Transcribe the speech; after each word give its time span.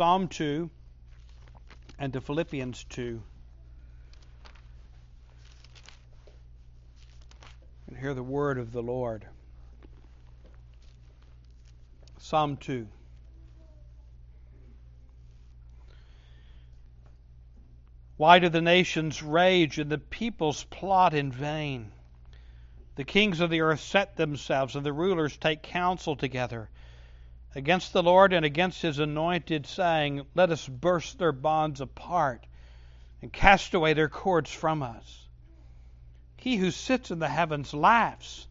Psalm 0.00 0.28
2 0.28 0.70
and 1.98 2.14
to 2.14 2.22
Philippians 2.22 2.84
2. 2.84 3.22
And 7.86 7.98
hear 7.98 8.14
the 8.14 8.22
word 8.22 8.56
of 8.56 8.72
the 8.72 8.82
Lord. 8.82 9.26
Psalm 12.16 12.56
2. 12.56 12.88
Why 18.16 18.38
do 18.38 18.48
the 18.48 18.62
nations 18.62 19.22
rage 19.22 19.78
and 19.78 19.90
the 19.90 19.98
peoples 19.98 20.64
plot 20.64 21.12
in 21.12 21.30
vain? 21.30 21.92
The 22.96 23.04
kings 23.04 23.40
of 23.40 23.50
the 23.50 23.60
earth 23.60 23.80
set 23.80 24.16
themselves, 24.16 24.76
and 24.76 24.86
the 24.86 24.94
rulers 24.94 25.36
take 25.36 25.62
counsel 25.62 26.16
together 26.16 26.70
against 27.54 27.92
the 27.92 28.02
Lord 28.02 28.32
and 28.32 28.44
against 28.44 28.82
his 28.82 28.98
anointed, 28.98 29.66
saying, 29.66 30.26
Let 30.34 30.50
us 30.50 30.68
burst 30.68 31.18
their 31.18 31.32
bonds 31.32 31.80
apart 31.80 32.46
and 33.22 33.32
cast 33.32 33.74
away 33.74 33.92
their 33.92 34.08
cords 34.08 34.52
from 34.52 34.82
us. 34.82 35.26
He 36.36 36.56
who 36.56 36.70
sits 36.70 37.10
in 37.10 37.18
the 37.18 37.28
heavens 37.28 37.74
laughs. 37.74 38.46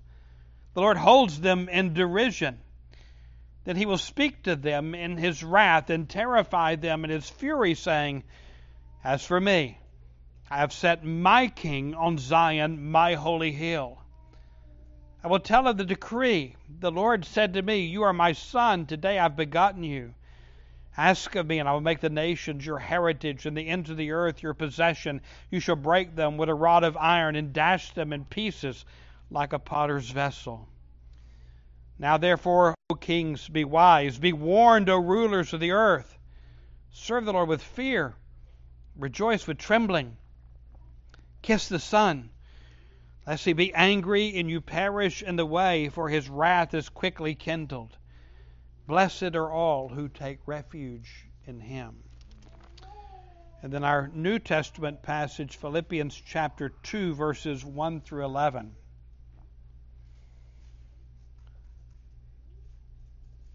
The 0.73 0.81
Lord 0.81 0.97
holds 0.97 1.39
them 1.39 1.69
in 1.69 1.93
derision. 1.93 2.59
Then 3.63 3.75
he 3.75 3.85
will 3.85 3.97
speak 3.97 4.43
to 4.43 4.55
them 4.55 4.95
in 4.95 5.17
his 5.17 5.43
wrath 5.43 5.89
and 5.89 6.07
terrify 6.07 6.75
them 6.75 7.03
in 7.03 7.09
his 7.09 7.29
fury, 7.29 7.75
saying, 7.75 8.23
As 9.03 9.25
for 9.25 9.39
me, 9.39 9.77
I 10.49 10.57
have 10.57 10.73
set 10.73 11.03
my 11.03 11.47
king 11.47 11.93
on 11.93 12.17
Zion, 12.17 12.91
my 12.91 13.16
holy 13.16 13.52
hill. 13.52 13.98
I 15.21 15.27
will 15.27 15.39
tell 15.39 15.67
of 15.67 15.75
the 15.75 15.83
decree. 15.83 16.55
The 16.79 16.91
Lord 16.91 17.25
said 17.25 17.53
to 17.53 17.61
me, 17.61 17.79
You 17.79 18.03
are 18.03 18.13
my 18.13 18.31
son. 18.31 18.85
Today 18.85 19.19
I've 19.19 19.35
begotten 19.35 19.83
you. 19.83 20.13
Ask 20.95 21.35
of 21.35 21.45
me, 21.45 21.59
and 21.59 21.67
I 21.67 21.73
will 21.73 21.81
make 21.81 21.99
the 21.99 22.09
nations 22.09 22.65
your 22.65 22.79
heritage, 22.79 23.45
and 23.45 23.55
the 23.55 23.67
ends 23.67 23.89
of 23.89 23.97
the 23.97 24.11
earth 24.11 24.41
your 24.41 24.53
possession. 24.53 25.19
You 25.49 25.59
shall 25.59 25.75
break 25.75 26.16
them 26.16 26.38
with 26.38 26.47
a 26.47 26.53
rod 26.53 26.85
of 26.85 26.95
iron, 26.95 27.35
and 27.35 27.52
dash 27.52 27.91
them 27.91 28.13
in 28.13 28.25
pieces 28.25 28.85
like 29.29 29.52
a 29.52 29.59
potter's 29.59 30.09
vessel. 30.09 30.69
Now 31.97 32.17
therefore, 32.17 32.75
O 32.89 32.95
kings, 32.95 33.49
be 33.49 33.66
wise. 33.66 34.17
Be 34.19 34.31
warned, 34.31 34.89
O 34.89 34.97
rulers 34.97 35.53
of 35.53 35.59
the 35.59 35.72
earth. 35.72 36.17
Serve 36.91 37.25
the 37.25 37.33
Lord 37.33 37.49
with 37.49 37.61
fear. 37.61 38.16
Rejoice 38.95 39.47
with 39.47 39.57
trembling. 39.57 40.16
Kiss 41.41 41.67
the 41.67 41.79
Son 41.79 42.29
lest 43.30 43.45
he 43.45 43.53
be 43.53 43.72
angry 43.75 44.39
and 44.39 44.49
you 44.49 44.59
perish 44.59 45.22
in 45.22 45.35
the 45.35 45.45
way, 45.45 45.88
for 45.88 46.09
his 46.09 46.27
wrath 46.27 46.73
is 46.73 46.89
quickly 46.89 47.35
kindled. 47.35 47.95
Blessed 48.88 49.35
are 49.35 49.52
all 49.52 49.88
who 49.88 50.09
take 50.09 50.39
refuge 50.47 51.27
in 51.45 51.59
him. 51.59 52.03
And 53.61 53.72
then 53.72 53.83
our 53.83 54.07
New 54.16 54.39
Testament 54.39 55.03
passage, 55.03 55.57
Philippians 55.57 56.19
chapter 56.25 56.69
2, 56.69 57.13
verses 57.13 57.63
1 57.63 58.02
through 58.02 58.25
11. 58.25 58.75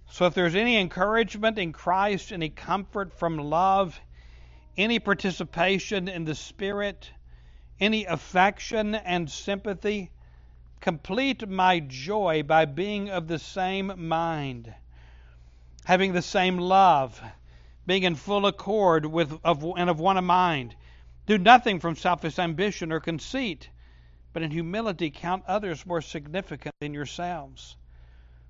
So 0.08 0.26
if 0.26 0.34
there's 0.34 0.54
any 0.54 0.76
encouragement 0.76 1.58
in 1.58 1.72
Christ, 1.72 2.30
any 2.30 2.50
comfort 2.50 3.12
from 3.18 3.38
love, 3.38 4.00
any 4.76 5.00
participation 5.00 6.06
in 6.06 6.24
the 6.24 6.36
Spirit, 6.36 7.10
any 7.80 8.04
affection 8.04 8.94
and 8.94 9.30
sympathy. 9.30 10.10
Complete 10.80 11.48
my 11.48 11.80
joy 11.80 12.42
by 12.42 12.64
being 12.64 13.08
of 13.08 13.26
the 13.26 13.38
same 13.38 13.92
mind, 13.96 14.74
having 15.84 16.12
the 16.12 16.22
same 16.22 16.58
love, 16.58 17.20
being 17.86 18.02
in 18.02 18.14
full 18.14 18.46
accord 18.46 19.06
with 19.06 19.38
of, 19.44 19.64
and 19.76 19.88
of 19.88 19.98
one 19.98 20.22
mind. 20.24 20.76
Do 21.26 21.38
nothing 21.38 21.80
from 21.80 21.96
selfish 21.96 22.38
ambition 22.38 22.92
or 22.92 23.00
conceit, 23.00 23.70
but 24.32 24.42
in 24.42 24.50
humility 24.50 25.10
count 25.10 25.44
others 25.46 25.86
more 25.86 26.02
significant 26.02 26.74
than 26.80 26.92
yourselves. 26.92 27.76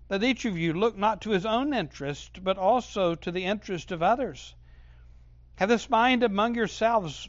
Let 0.08 0.22
each 0.22 0.44
of 0.44 0.58
you 0.58 0.72
look 0.72 0.98
not 0.98 1.22
to 1.22 1.30
his 1.30 1.46
own 1.46 1.72
interest, 1.72 2.42
but 2.42 2.58
also 2.58 3.14
to 3.14 3.30
the 3.30 3.44
interest 3.44 3.92
of 3.92 4.02
others. 4.02 4.54
Have 5.56 5.68
this 5.68 5.88
mind 5.88 6.22
among 6.24 6.56
yourselves, 6.56 7.28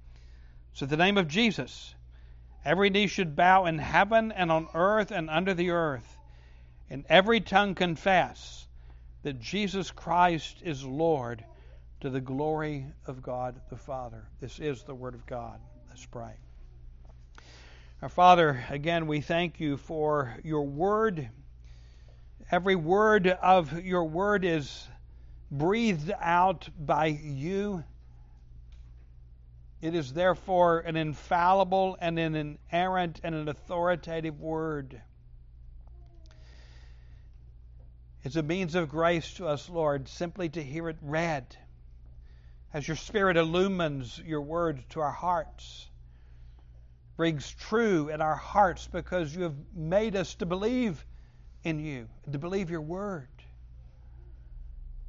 so, 0.73 0.85
the 0.85 0.97
name 0.97 1.17
of 1.17 1.27
Jesus, 1.27 1.93
every 2.63 2.89
knee 2.89 3.07
should 3.07 3.35
bow 3.35 3.65
in 3.65 3.77
heaven 3.77 4.31
and 4.31 4.51
on 4.51 4.67
earth 4.73 5.11
and 5.11 5.29
under 5.29 5.53
the 5.53 5.71
earth, 5.71 6.17
and 6.89 7.05
every 7.09 7.41
tongue 7.41 7.75
confess 7.75 8.67
that 9.23 9.39
Jesus 9.39 9.91
Christ 9.91 10.61
is 10.63 10.83
Lord 10.83 11.43
to 11.99 12.09
the 12.09 12.21
glory 12.21 12.85
of 13.05 13.21
God 13.21 13.59
the 13.69 13.77
Father. 13.77 14.27
This 14.39 14.59
is 14.59 14.83
the 14.83 14.95
Word 14.95 15.13
of 15.13 15.25
God. 15.25 15.59
Let's 15.89 16.05
pray. 16.05 16.33
Our 18.01 18.09
Father, 18.09 18.65
again, 18.69 19.05
we 19.05 19.21
thank 19.21 19.59
you 19.59 19.77
for 19.77 20.35
your 20.43 20.63
Word. 20.63 21.29
Every 22.49 22.75
word 22.75 23.27
of 23.27 23.83
your 23.83 24.05
Word 24.05 24.43
is 24.43 24.87
breathed 25.51 26.11
out 26.19 26.67
by 26.79 27.05
you. 27.05 27.83
It 29.81 29.95
is 29.95 30.13
therefore 30.13 30.79
an 30.79 30.95
infallible 30.95 31.97
and 31.99 32.19
an 32.19 32.35
inerrant 32.35 33.19
and 33.23 33.33
an 33.33 33.47
authoritative 33.47 34.39
word. 34.39 35.01
It's 38.23 38.35
a 38.35 38.43
means 38.43 38.75
of 38.75 38.89
grace 38.89 39.33
to 39.35 39.47
us, 39.47 39.67
Lord, 39.67 40.07
simply 40.07 40.49
to 40.49 40.63
hear 40.63 40.89
it 40.89 40.97
read 41.01 41.57
as 42.73 42.87
your 42.87 42.97
Spirit 42.97 43.37
illumines 43.37 44.19
your 44.19 44.41
word 44.41 44.83
to 44.91 45.01
our 45.01 45.11
hearts, 45.11 45.89
brings 47.17 47.51
true 47.51 48.09
in 48.09 48.21
our 48.21 48.35
hearts 48.35 48.87
because 48.87 49.35
you 49.35 49.43
have 49.43 49.55
made 49.75 50.15
us 50.15 50.35
to 50.35 50.45
believe 50.45 51.03
in 51.63 51.79
you, 51.79 52.07
to 52.31 52.37
believe 52.37 52.69
your 52.69 52.81
word. 52.81 53.27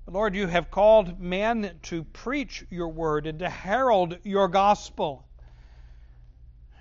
Lord, 0.07 0.35
you 0.35 0.49
have 0.49 0.71
called 0.71 1.21
men 1.21 1.79
to 1.85 2.03
preach 2.03 2.65
your 2.71 2.89
word 2.89 3.27
and 3.27 3.39
to 3.39 3.49
herald 3.49 4.19
your 4.25 4.49
gospel. 4.49 5.25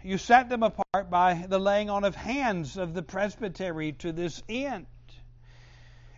You 0.04 0.18
set 0.18 0.50
them 0.50 0.64
apart 0.64 1.12
by 1.12 1.46
the 1.48 1.60
laying 1.60 1.90
on 1.90 2.04
of 2.04 2.16
hands 2.16 2.78
of 2.78 2.96
the 2.96 3.04
presbytery 3.04 3.92
to 4.00 4.12
this 4.12 4.42
end. 4.50 4.88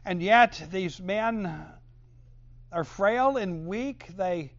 And 0.06 0.24
yet, 0.24 0.62
these 0.72 1.02
men 1.02 1.66
are 2.72 2.86
frail 2.86 3.35
and 3.35 3.68
weak. 3.68 4.08
They 4.16 4.53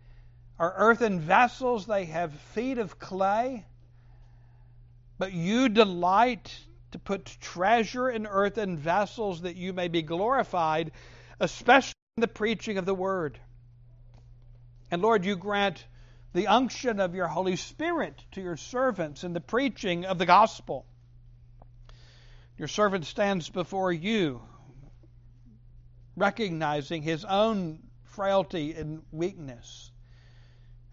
are 0.59 0.75
earthen 0.76 1.21
vessels. 1.21 1.87
They 1.87 2.05
have 2.05 2.32
feet 2.32 2.76
of 2.76 2.99
clay. 2.99 3.65
But 5.19 5.32
you 5.32 5.71
delight 5.71 6.56
to 6.93 6.99
put 6.99 7.25
treasure 7.41 8.11
in 8.11 8.26
earthen 8.26 8.76
vessels 8.76 9.43
that 9.43 9.56
you 9.56 9.72
may 9.72 9.88
be 9.88 10.03
glorified, 10.03 10.93
especially 11.41 11.94
the 12.16 12.28
preaching 12.28 12.78
of 12.78 12.86
the 12.86 12.94
word. 12.94 13.41
And 14.88 15.02
Lord, 15.02 15.25
you 15.25 15.34
grant 15.34 15.84
the 16.32 16.46
unction 16.46 17.00
of 17.00 17.16
your 17.16 17.26
Holy 17.26 17.56
Spirit 17.56 18.25
to 18.32 18.40
your 18.40 18.56
servants 18.56 19.25
in 19.25 19.32
the 19.32 19.40
preaching 19.40 20.05
of 20.05 20.19
the 20.19 20.26
gospel. 20.26 20.87
Your 22.56 22.69
servant 22.69 23.05
stands 23.06 23.50
before 23.50 23.93
you, 23.93 24.43
recognizing 26.14 27.02
his 27.02 27.25
own 27.25 27.81
frailty 28.05 28.75
and 28.75 29.02
weakness 29.10 29.90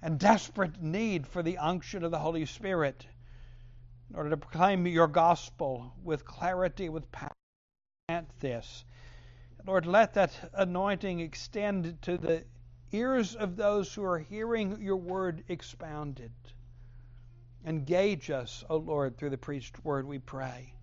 and 0.02 0.18
desperate 0.18 0.82
need 0.82 1.28
for 1.28 1.44
the 1.44 1.60
unction 1.60 2.04
of 2.04 2.10
the 2.10 2.18
Holy 2.18 2.48
Spirit 2.48 3.06
in 4.10 4.16
order 4.16 4.32
to 4.32 4.38
proclaim 4.38 4.88
your 4.88 5.08
gospel 5.08 5.94
with 6.04 6.26
clarity, 6.26 6.90
with 6.90 7.12
power. 7.12 7.30
Grant 8.08 8.28
this 8.40 8.84
Lord, 9.66 9.86
let 9.86 10.16
that 10.16 10.32
anointing 10.54 11.20
extend 11.20 12.02
to 12.04 12.18
the 12.18 12.44
ears 12.92 13.36
of 13.36 13.56
those 13.56 13.94
who 13.94 14.04
are 14.04 14.20
hearing 14.20 14.82
your 14.82 14.98
word 14.98 15.44
expounded. 15.48 16.32
Engage 17.66 18.32
us, 18.32 18.64
O 18.70 18.78
Lord, 18.78 19.18
through 19.18 19.30
the 19.30 19.38
preached 19.38 19.84
word, 19.86 20.08
we 20.08 20.18
pray. 20.18 20.74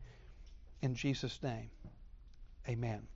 In 0.81 0.95
Jesus' 0.95 1.43
name, 1.43 1.71
amen. 2.69 3.07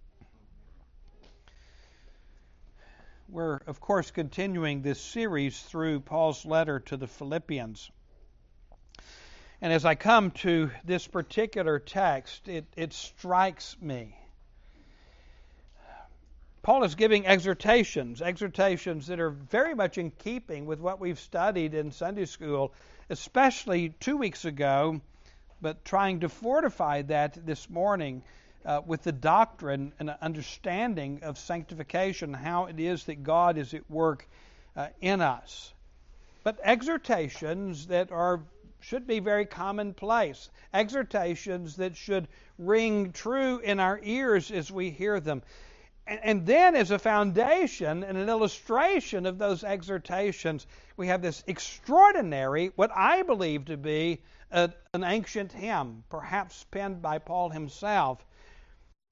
We're, 3.29 3.61
of 3.67 3.81
course, 3.81 4.11
continuing 4.11 4.83
this 4.83 5.01
series 5.01 5.59
through 5.63 6.01
Paul's 6.01 6.45
letter 6.45 6.81
to 6.81 6.97
the 6.97 7.07
Philippians. 7.07 7.91
And 9.61 9.73
as 9.73 9.85
I 9.85 9.95
come 9.95 10.33
to 10.33 10.71
this 10.85 11.07
particular 11.07 11.79
text, 11.79 12.49
it, 12.49 12.67
it 12.77 12.93
strikes 12.93 13.77
me. 13.81 14.19
Paul 16.63 16.85
is 16.85 16.95
giving 16.95 17.27
exhortations, 17.27 18.23
exhortations 18.23 19.09
that 19.09 19.19
are 19.19 19.31
very 19.31 19.75
much 19.75 19.99
in 19.99 20.13
keeping 20.13 20.65
with 20.65 20.79
what 20.79 21.01
we've 21.01 21.19
studied 21.19 21.75
in 21.75 21.91
Sunday 21.91 22.25
school, 22.25 22.73
especially 23.11 23.89
two 23.99 24.17
weeks 24.17 24.45
ago, 24.45 25.01
but 25.61 25.85
trying 25.85 26.21
to 26.21 26.29
fortify 26.29 27.03
that 27.03 27.45
this 27.45 27.69
morning 27.69 28.23
uh, 28.65 28.81
with 28.87 29.03
the 29.03 29.11
doctrine 29.11 29.93
and 29.99 30.11
understanding 30.23 31.25
of 31.25 31.37
sanctification, 31.37 32.33
how 32.33 32.67
it 32.67 32.79
is 32.79 33.05
that 33.07 33.25
God 33.25 33.59
is 33.59 33.75
at 33.75 33.91
work 33.91 34.29
uh, 34.77 34.87
in 35.01 35.21
us. 35.21 35.73
But 36.45 36.61
exhortations 36.63 37.89
that 37.89 38.13
are 38.13 38.41
should 38.79 39.07
be 39.09 39.19
very 39.19 39.47
commonplace. 39.47 40.49
Exhortations 40.73 41.77
that 41.77 41.97
should 41.97 42.29
ring 42.59 43.13
true 43.13 43.59
in 43.59 43.81
our 43.81 43.99
ears 44.03 44.53
as 44.53 44.71
we 44.71 44.91
hear 44.91 45.19
them. 45.19 45.43
And, 46.13 46.21
and 46.25 46.47
then, 46.47 46.77
as 46.77 46.91
a 46.91 46.99
foundation 46.99 48.05
and 48.05 48.19
an 48.19 48.29
illustration 48.29 49.25
of 49.25 49.39
those 49.39 49.65
exhortations, 49.65 50.67
we 50.99 51.07
have 51.07 51.23
this 51.23 51.43
extraordinary, 51.47 52.71
what 52.77 52.91
I 52.95 53.23
believe 53.23 53.65
to 53.67 53.79
be 53.79 54.21
a, 54.51 54.71
an 54.93 55.05
ancient 55.05 55.53
hymn, 55.53 56.05
perhaps 56.11 56.67
penned 56.71 57.01
by 57.01 57.17
Paul 57.17 57.49
himself, 57.49 58.27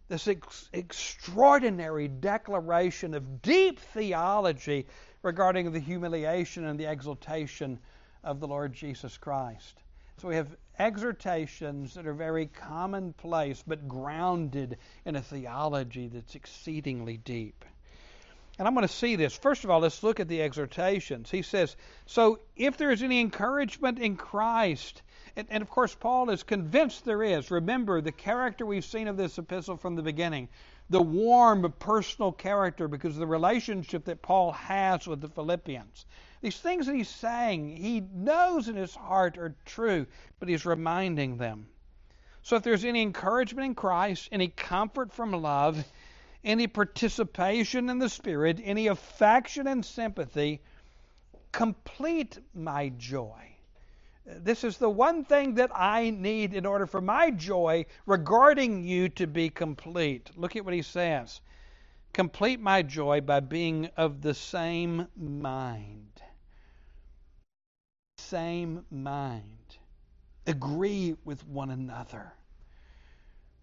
this 0.08 0.28
ex- 0.28 0.68
extraordinary 0.74 2.06
declaration 2.06 3.14
of 3.14 3.40
deep 3.40 3.80
theology 3.80 4.86
regarding 5.22 5.72
the 5.72 5.80
humiliation 5.80 6.66
and 6.66 6.78
the 6.78 6.84
exaltation 6.84 7.78
of 8.22 8.40
the 8.40 8.46
Lord 8.46 8.74
Jesus 8.74 9.16
Christ. 9.16 9.78
So 10.18 10.28
we 10.28 10.36
have 10.36 10.54
exhortations 10.80 11.94
that 11.94 12.06
are 12.06 12.14
very 12.14 12.46
commonplace 12.46 13.62
but 13.66 13.86
grounded 13.86 14.78
in 15.04 15.14
a 15.14 15.22
theology 15.22 16.08
that's 16.08 16.34
exceedingly 16.34 17.18
deep. 17.18 17.64
And 18.58 18.66
I'm 18.66 18.74
going 18.74 18.86
to 18.86 18.92
see 18.92 19.16
this. 19.16 19.36
First 19.36 19.64
of 19.64 19.70
all, 19.70 19.80
let's 19.80 20.02
look 20.02 20.20
at 20.20 20.28
the 20.28 20.42
exhortations. 20.42 21.30
He 21.30 21.42
says, 21.42 21.76
So 22.06 22.40
if 22.56 22.76
there 22.76 22.90
is 22.90 23.02
any 23.02 23.20
encouragement 23.20 23.98
in 23.98 24.16
Christ, 24.16 25.02
and, 25.36 25.46
and, 25.50 25.62
of 25.62 25.70
course, 25.70 25.94
Paul 25.94 26.30
is 26.30 26.42
convinced 26.42 27.04
there 27.04 27.22
is. 27.22 27.50
Remember 27.50 28.00
the 28.00 28.12
character 28.12 28.66
we've 28.66 28.84
seen 28.84 29.06
of 29.06 29.16
this 29.16 29.38
epistle 29.38 29.76
from 29.76 29.94
the 29.94 30.02
beginning 30.02 30.48
the 30.90 31.00
warm 31.00 31.72
personal 31.78 32.32
character 32.32 32.88
because 32.88 33.14
of 33.14 33.20
the 33.20 33.26
relationship 33.26 34.04
that 34.04 34.22
Paul 34.22 34.52
has 34.52 35.06
with 35.06 35.20
the 35.20 35.28
Philippians. 35.28 36.04
These 36.42 36.58
things 36.58 36.86
that 36.86 36.96
he's 36.96 37.08
saying, 37.08 37.76
he 37.76 38.00
knows 38.00 38.68
in 38.68 38.74
his 38.76 38.94
heart 38.94 39.38
are 39.38 39.54
true, 39.64 40.06
but 40.40 40.48
he's 40.48 40.66
reminding 40.66 41.36
them. 41.36 41.68
So 42.42 42.56
if 42.56 42.64
there's 42.64 42.84
any 42.84 43.02
encouragement 43.02 43.66
in 43.66 43.74
Christ, 43.74 44.28
any 44.32 44.48
comfort 44.48 45.12
from 45.12 45.32
love, 45.32 45.84
any 46.42 46.66
participation 46.66 47.88
in 47.88 47.98
the 47.98 48.08
Spirit, 48.08 48.60
any 48.62 48.88
affection 48.88 49.66
and 49.66 49.84
sympathy, 49.84 50.60
complete 51.52 52.38
my 52.52 52.88
joy 52.96 53.49
this 54.26 54.64
is 54.64 54.76
the 54.76 54.90
one 54.90 55.24
thing 55.24 55.54
that 55.54 55.70
I 55.74 56.10
need 56.10 56.54
in 56.54 56.66
order 56.66 56.86
for 56.86 57.00
my 57.00 57.30
joy 57.30 57.86
regarding 58.06 58.84
you 58.84 59.08
to 59.10 59.26
be 59.26 59.48
complete. 59.48 60.30
Look 60.36 60.56
at 60.56 60.64
what 60.64 60.74
he 60.74 60.82
says. 60.82 61.40
Complete 62.12 62.60
my 62.60 62.82
joy 62.82 63.20
by 63.20 63.40
being 63.40 63.88
of 63.96 64.20
the 64.20 64.34
same 64.34 65.06
mind. 65.16 66.22
Same 68.18 68.84
mind. 68.90 69.78
Agree 70.46 71.16
with 71.24 71.46
one 71.46 71.70
another. 71.70 72.32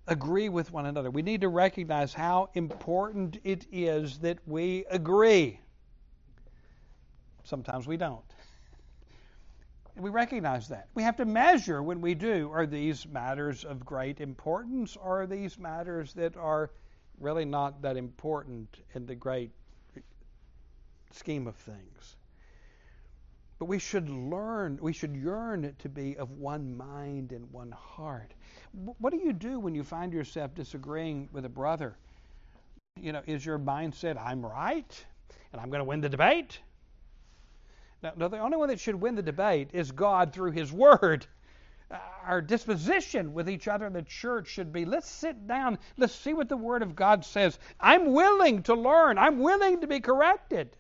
Agree 0.08 0.48
with 0.48 0.72
one 0.72 0.86
another. 0.86 1.12
We 1.12 1.22
need 1.22 1.42
to 1.42 1.50
recognize 1.50 2.14
how 2.14 2.50
important 2.54 3.40
it 3.44 3.68
is 3.72 4.20
that 4.20 4.40
we 4.48 4.86
agree. 4.90 5.60
Sometimes 7.44 7.88
we 7.88 7.98
don't. 7.98 8.24
And 9.98 10.04
we 10.04 10.12
recognize 10.12 10.68
that. 10.68 10.90
We 10.94 11.02
have 11.02 11.16
to 11.16 11.26
measure 11.26 11.82
when 11.82 12.02
we 12.02 12.14
do. 12.14 12.52
Are 12.54 12.68
these 12.68 13.08
matters 13.08 13.66
of 13.66 13.84
great 13.84 14.22
importance, 14.22 14.96
or 14.96 15.24
are 15.24 15.26
these 15.26 15.58
matters 15.58 16.14
that 16.14 16.38
are 16.38 16.70
really 17.20 17.46
not 17.46 17.82
that 17.82 17.98
important 17.98 18.78
in 18.94 19.08
the 19.08 19.16
great 19.16 19.50
scheme 21.14 21.48
of 21.48 21.56
things? 21.56 22.16
But 23.58 23.66
we 23.66 23.80
should 23.80 24.08
learn, 24.08 24.78
we 24.80 24.94
should 24.94 25.16
yearn 25.16 25.76
to 25.80 25.90
be 25.90 26.16
of 26.16 26.30
one 26.30 26.78
mind 26.78 27.32
and 27.32 27.52
one 27.52 27.72
heart. 27.72 28.36
What 29.00 29.10
do 29.10 29.18
you 29.18 29.34
do 29.34 29.60
when 29.60 29.74
you 29.74 29.84
find 29.84 30.14
yourself 30.14 30.54
disagreeing 30.54 31.28
with 31.32 31.44
a 31.44 31.50
brother? 31.50 31.98
You 33.02 33.14
know, 33.14 33.24
is 33.26 33.44
your 33.44 33.58
mindset, 33.58 34.16
I'm 34.24 34.46
right, 34.46 35.06
and 35.52 35.60
I'm 35.60 35.72
going 35.72 35.80
to 35.80 35.86
win 35.86 36.02
the 36.02 36.10
debate? 36.10 36.60
Now, 38.16 38.28
the 38.28 38.40
only 38.40 38.58
one 38.58 38.70
that 38.70 38.80
should 38.80 38.96
win 38.96 39.16
the 39.16 39.22
debate 39.22 39.72
is 39.74 39.92
God 39.92 40.32
through 40.32 40.52
His 40.52 40.72
Word. 40.72 41.26
Uh, 41.90 41.98
our 42.26 42.42
disposition 42.42 43.34
with 43.34 43.50
each 43.50 43.68
other 43.68 43.86
in 43.86 43.94
the 43.94 44.02
church 44.02 44.48
should 44.48 44.72
be 44.72 44.86
let's 44.86 45.10
sit 45.10 45.48
down, 45.48 45.80
let's 45.98 46.14
see 46.14 46.34
what 46.34 46.50
the 46.50 46.58
Word 46.58 46.84
of 46.84 46.96
God 46.96 47.26
says. 47.26 47.58
I'm 47.80 48.14
willing 48.14 48.64
to 48.64 48.76
learn, 48.76 49.18
I'm 49.18 49.40
willing 49.40 49.82
to 49.82 49.88
be 49.88 50.00
corrected. 50.00 50.76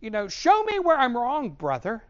You 0.00 0.10
know, 0.10 0.28
show 0.28 0.62
me 0.64 0.78
where 0.78 0.96
I'm 0.96 1.16
wrong, 1.16 1.50
brother. 1.50 2.02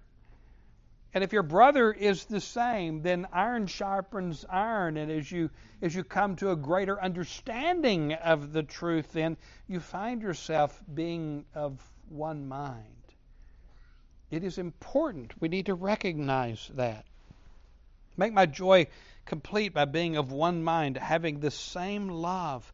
And 1.14 1.24
if 1.24 1.32
your 1.32 1.42
brother 1.42 1.92
is 1.92 2.26
the 2.26 2.40
same, 2.40 3.00
then 3.00 3.26
iron 3.32 3.66
sharpens 3.66 4.44
iron. 4.50 4.98
And 4.98 5.10
as 5.10 5.32
you 5.32 5.50
as 5.80 5.94
you 5.94 6.04
come 6.04 6.36
to 6.36 6.50
a 6.50 6.56
greater 6.56 7.02
understanding 7.02 8.12
of 8.12 8.52
the 8.52 8.62
truth, 8.62 9.12
then 9.12 9.36
you 9.66 9.80
find 9.80 10.20
yourself 10.20 10.82
being 10.94 11.46
of 11.54 11.80
one 12.08 12.46
mind. 12.46 13.05
It 14.30 14.42
is 14.42 14.58
important. 14.58 15.40
We 15.40 15.48
need 15.48 15.66
to 15.66 15.74
recognize 15.74 16.70
that. 16.74 17.04
Make 18.16 18.32
my 18.32 18.46
joy 18.46 18.88
complete 19.24 19.74
by 19.74 19.84
being 19.84 20.16
of 20.16 20.32
one 20.32 20.62
mind, 20.62 20.96
having 20.96 21.40
the 21.40 21.50
same 21.50 22.08
love, 22.08 22.72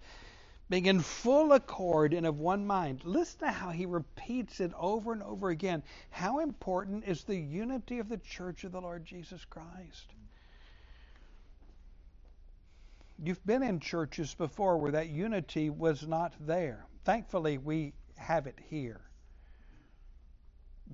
being 0.69 0.87
in 0.87 1.01
full 1.01 1.53
accord 1.53 2.15
and 2.15 2.27
of 2.27 2.39
one 2.39 2.67
mind. 2.67 3.05
Listen 3.05 3.41
to 3.41 3.51
how 3.51 3.71
he 3.71 3.85
repeats 3.85 4.61
it 4.61 4.73
over 4.79 5.13
and 5.13 5.23
over 5.23 5.51
again. 5.51 5.83
How 6.11 6.39
important 6.39 7.05
is 7.07 7.25
the 7.25 7.37
unity 7.37 7.99
of 7.99 8.09
the 8.09 8.19
church 8.19 8.65
of 8.65 8.73
the 8.73 8.81
Lord 8.81 9.05
Jesus 9.05 9.45
Christ? 9.45 10.15
You've 13.23 13.45
been 13.45 13.63
in 13.63 13.81
churches 13.81 14.35
before 14.35 14.79
where 14.79 14.93
that 14.93 15.09
unity 15.09 15.71
was 15.71 16.07
not 16.07 16.33
there. 16.41 16.87
Thankfully, 17.05 17.59
we 17.59 17.93
have 18.17 18.47
it 18.47 18.59
here. 18.69 19.01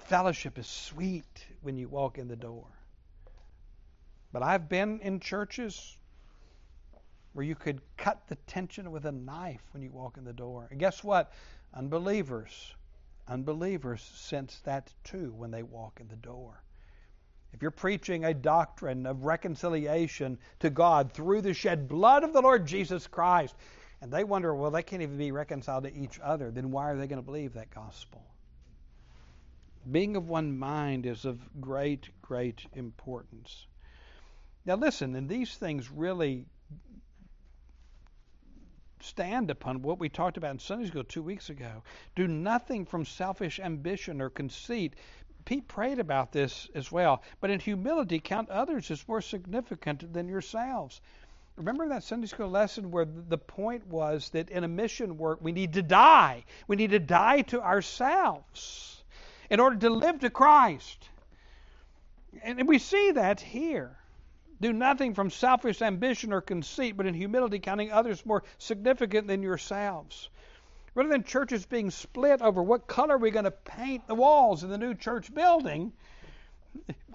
Fellowship 0.03 0.59
is 0.59 0.67
sweet 0.67 1.47
when 1.63 1.77
you 1.77 1.89
walk 1.89 2.19
in 2.19 2.29
the 2.29 2.37
door. 2.37 2.67
But 4.33 4.43
I've 4.43 4.69
been 4.69 5.01
in 5.01 5.21
churches 5.21 5.97
where 7.33 7.45
you 7.45 7.55
could 7.55 7.81
cut 7.97 8.27
the 8.29 8.37
tension 8.47 8.91
with 8.91 9.07
a 9.07 9.13
knife 9.13 9.63
when 9.73 9.83
you 9.83 9.91
walk 9.91 10.17
in 10.17 10.25
the 10.25 10.33
door. 10.33 10.67
And 10.71 10.81
guess 10.81 11.05
what? 11.05 11.33
Unbelievers, 11.75 12.75
unbelievers 13.27 14.03
sense 14.03 14.61
that 14.65 14.93
too 15.05 15.33
when 15.37 15.51
they 15.51 15.63
walk 15.63 16.01
in 16.01 16.09
the 16.09 16.17
door. 16.17 16.63
If 17.53 17.63
you're 17.63 17.71
preaching 17.71 18.25
a 18.25 18.35
doctrine 18.35 19.07
of 19.07 19.25
reconciliation 19.25 20.39
to 20.61 20.71
God 20.71 21.13
through 21.13 21.43
the 21.43 21.55
shed 21.55 21.89
blood 21.89 22.25
of 22.25 22.33
the 22.33 22.43
Lord 22.43 22.67
Jesus 22.67 23.07
Christ, 23.07 23.55
and 24.01 24.13
they 24.13 24.25
wonder, 24.25 24.55
well, 24.55 24.71
they 24.71 24.83
can't 24.83 25.03
even 25.03 25.17
be 25.17 25.33
reconciled 25.33 25.85
to 25.85 25.95
each 25.95 26.21
other, 26.23 26.51
then 26.51 26.71
why 26.71 26.91
are 26.91 26.97
they 26.97 27.07
going 27.07 27.21
to 27.21 27.25
believe 27.25 27.55
that 27.55 27.71
gospel? 27.71 28.23
Being 29.91 30.17
of 30.17 30.29
one 30.29 30.59
mind 30.59 31.07
is 31.07 31.25
of 31.25 31.41
great, 31.61 32.11
great 32.21 32.67
importance. 32.75 33.67
Now, 34.67 34.75
listen, 34.75 35.15
and 35.15 35.29
these 35.29 35.57
things 35.57 35.91
really 35.91 36.45
stand 39.01 39.51
upon 39.51 39.81
what 39.81 39.99
we 39.99 40.09
talked 40.09 40.37
about 40.37 40.51
in 40.51 40.59
Sunday 40.59 40.89
school 40.89 41.05
two 41.05 41.23
weeks 41.23 41.49
ago. 41.49 41.83
Do 42.15 42.29
nothing 42.29 42.85
from 42.85 43.05
selfish 43.05 43.61
ambition 43.61 44.21
or 44.21 44.29
conceit. 44.29 44.95
Pete 45.45 45.67
prayed 45.69 45.99
about 45.99 46.33
this 46.33 46.69
as 46.75 46.93
well. 46.93 47.23
But 47.41 47.51
in 47.51 47.61
humility, 47.61 48.19
count 48.19 48.51
others 48.51 48.91
as 48.91 49.09
more 49.09 49.23
significant 49.23 50.13
than 50.13 50.29
yourselves. 50.29 51.01
Remember 51.57 51.89
that 51.89 52.03
Sunday 52.03 52.27
school 52.27 52.51
lesson 52.51 52.91
where 52.91 53.07
the 53.07 53.39
point 53.39 53.87
was 53.87 54.29
that 54.31 54.51
in 54.51 54.65
a 54.65 54.69
mission 54.69 55.17
work, 55.17 55.39
we 55.41 55.53
need 55.53 55.73
to 55.73 55.83
die. 55.83 56.45
We 56.67 56.77
need 56.77 56.91
to 56.91 56.99
die 56.99 57.43
to 57.43 57.63
ourselves 57.63 58.98
in 59.51 59.61
order 59.61 59.77
to 59.77 59.91
live 59.91 60.21
to 60.21 60.31
Christ. 60.31 61.09
And 62.43 62.69
we 62.69 62.79
see 62.79 63.13
that 63.13 63.41
here. 63.41 63.97
Do 64.61 64.73
nothing 64.73 65.15
from 65.15 65.31
selfish 65.31 65.83
ambition 65.83 66.33
or 66.33 66.41
conceit, 66.41 66.97
but 66.97 67.07
in 67.07 67.15
humility 67.15 67.59
counting 67.59 67.93
others 67.93 68.27
more 68.27 68.43
significant 68.59 69.29
than 69.29 69.43
yourselves. 69.43 70.29
Rather 70.95 71.11
than 71.11 71.23
churches 71.23 71.65
being 71.65 71.91
split 71.91 72.43
over 72.43 72.61
what 72.63 72.89
color 72.89 73.17
we're 73.17 73.31
going 73.31 73.45
to 73.45 73.53
paint 73.53 74.07
the 74.09 74.17
walls 74.17 74.65
in 74.65 74.71
the 74.71 74.79
new 74.79 74.95
church 74.95 75.33
building, 75.33 75.93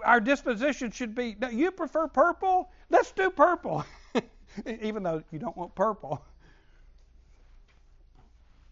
our 0.06 0.22
disposition 0.22 0.92
should 0.92 1.16
be 1.16 1.36
you 1.52 1.72
prefer 1.72 2.08
purple? 2.08 2.72
Let's 2.90 3.12
do 3.12 3.30
purple. 3.30 3.84
Even 4.82 5.04
though 5.04 5.24
you 5.32 5.40
don't 5.40 5.58
want 5.58 5.76
purple. 5.76 6.24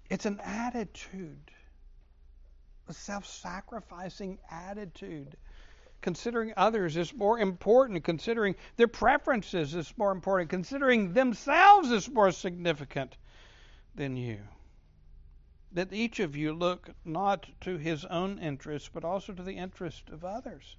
It's 0.09 0.25
an 0.25 0.39
attitude, 0.43 1.51
a 2.91 2.93
self 2.93 3.25
sacrificing 3.25 4.37
attitude. 4.51 5.37
Considering 6.01 6.53
others 6.57 6.97
is 6.97 7.13
more 7.13 7.39
important. 7.39 8.03
Considering 8.03 8.55
their 8.75 8.87
preferences 8.87 9.73
is 9.73 9.93
more 9.97 10.11
important. 10.11 10.49
Considering 10.49 11.13
themselves 11.13 11.89
is 11.89 12.09
more 12.09 12.31
significant 12.31 13.15
than 13.95 14.17
you. 14.17 14.39
That 15.71 15.93
each 15.93 16.19
of 16.19 16.35
you 16.35 16.51
look 16.51 16.89
not 17.05 17.47
to 17.61 17.77
his 17.77 18.03
own 18.03 18.39
interest, 18.39 18.89
but 18.93 19.05
also 19.05 19.31
to 19.31 19.43
the 19.43 19.55
interest 19.55 20.09
of 20.09 20.25
others. 20.25 20.75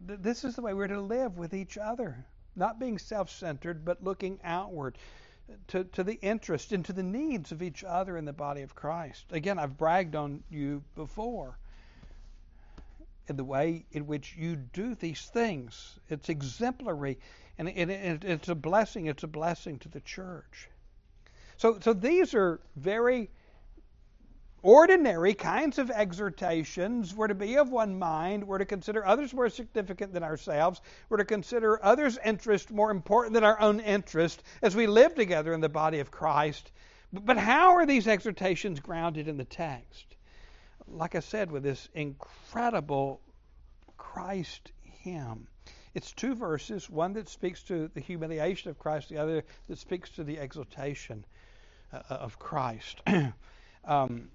This 0.00 0.42
is 0.42 0.56
the 0.56 0.62
way 0.62 0.72
we're 0.72 0.86
to 0.86 1.00
live 1.00 1.36
with 1.36 1.52
each 1.52 1.76
other. 1.76 2.24
Not 2.54 2.80
being 2.80 2.98
self 2.98 3.28
centered, 3.28 3.84
but 3.84 4.02
looking 4.02 4.40
outward 4.42 4.96
to, 5.68 5.84
to 5.84 6.02
the 6.02 6.18
interest 6.22 6.72
and 6.72 6.84
to 6.84 6.92
the 6.92 7.02
needs 7.02 7.52
of 7.52 7.62
each 7.62 7.84
other 7.84 8.16
in 8.16 8.24
the 8.24 8.32
body 8.32 8.62
of 8.62 8.74
Christ. 8.74 9.24
Again, 9.30 9.58
I've 9.58 9.76
bragged 9.76 10.16
on 10.16 10.42
you 10.50 10.82
before 10.94 11.58
in 13.28 13.36
the 13.36 13.44
way 13.44 13.84
in 13.92 14.06
which 14.06 14.36
you 14.36 14.56
do 14.56 14.94
these 14.94 15.26
things. 15.26 15.98
It's 16.08 16.28
exemplary 16.28 17.18
and 17.58 17.68
it, 17.68 17.90
it, 17.90 18.24
it's 18.24 18.48
a 18.48 18.54
blessing. 18.54 19.06
It's 19.06 19.22
a 19.22 19.28
blessing 19.28 19.78
to 19.80 19.88
the 19.88 20.00
church. 20.00 20.68
So, 21.56 21.78
so 21.80 21.92
these 21.92 22.34
are 22.34 22.60
very 22.76 23.30
ordinary 24.66 25.32
kinds 25.32 25.78
of 25.78 25.92
exhortations. 25.92 27.14
We're 27.14 27.28
to 27.28 27.36
be 27.36 27.56
of 27.56 27.70
one 27.70 27.96
mind. 28.00 28.48
We're 28.48 28.58
to 28.58 28.64
consider 28.64 29.06
others 29.06 29.32
more 29.32 29.48
significant 29.48 30.12
than 30.12 30.24
ourselves. 30.24 30.80
We're 31.08 31.18
to 31.18 31.24
consider 31.24 31.82
others' 31.84 32.18
interest 32.24 32.72
more 32.72 32.90
important 32.90 33.34
than 33.34 33.44
our 33.44 33.60
own 33.60 33.78
interest 33.78 34.42
as 34.62 34.74
we 34.74 34.88
live 34.88 35.14
together 35.14 35.52
in 35.52 35.60
the 35.60 35.68
body 35.68 36.00
of 36.00 36.10
Christ. 36.10 36.72
But 37.12 37.38
how 37.38 37.76
are 37.76 37.86
these 37.86 38.08
exhortations 38.08 38.80
grounded 38.80 39.28
in 39.28 39.36
the 39.36 39.44
text? 39.44 40.16
Like 40.88 41.14
I 41.14 41.20
said, 41.20 41.52
with 41.52 41.62
this 41.62 41.88
incredible 41.94 43.20
Christ 43.96 44.72
hymn. 44.82 45.46
It's 45.94 46.10
two 46.12 46.34
verses, 46.34 46.90
one 46.90 47.12
that 47.12 47.28
speaks 47.28 47.62
to 47.64 47.86
the 47.94 48.00
humiliation 48.00 48.72
of 48.72 48.80
Christ, 48.80 49.10
the 49.10 49.18
other 49.18 49.44
that 49.68 49.78
speaks 49.78 50.10
to 50.10 50.24
the 50.24 50.38
exaltation 50.38 51.24
uh, 51.92 52.00
of 52.10 52.40
Christ. 52.40 53.00
um, 53.84 54.28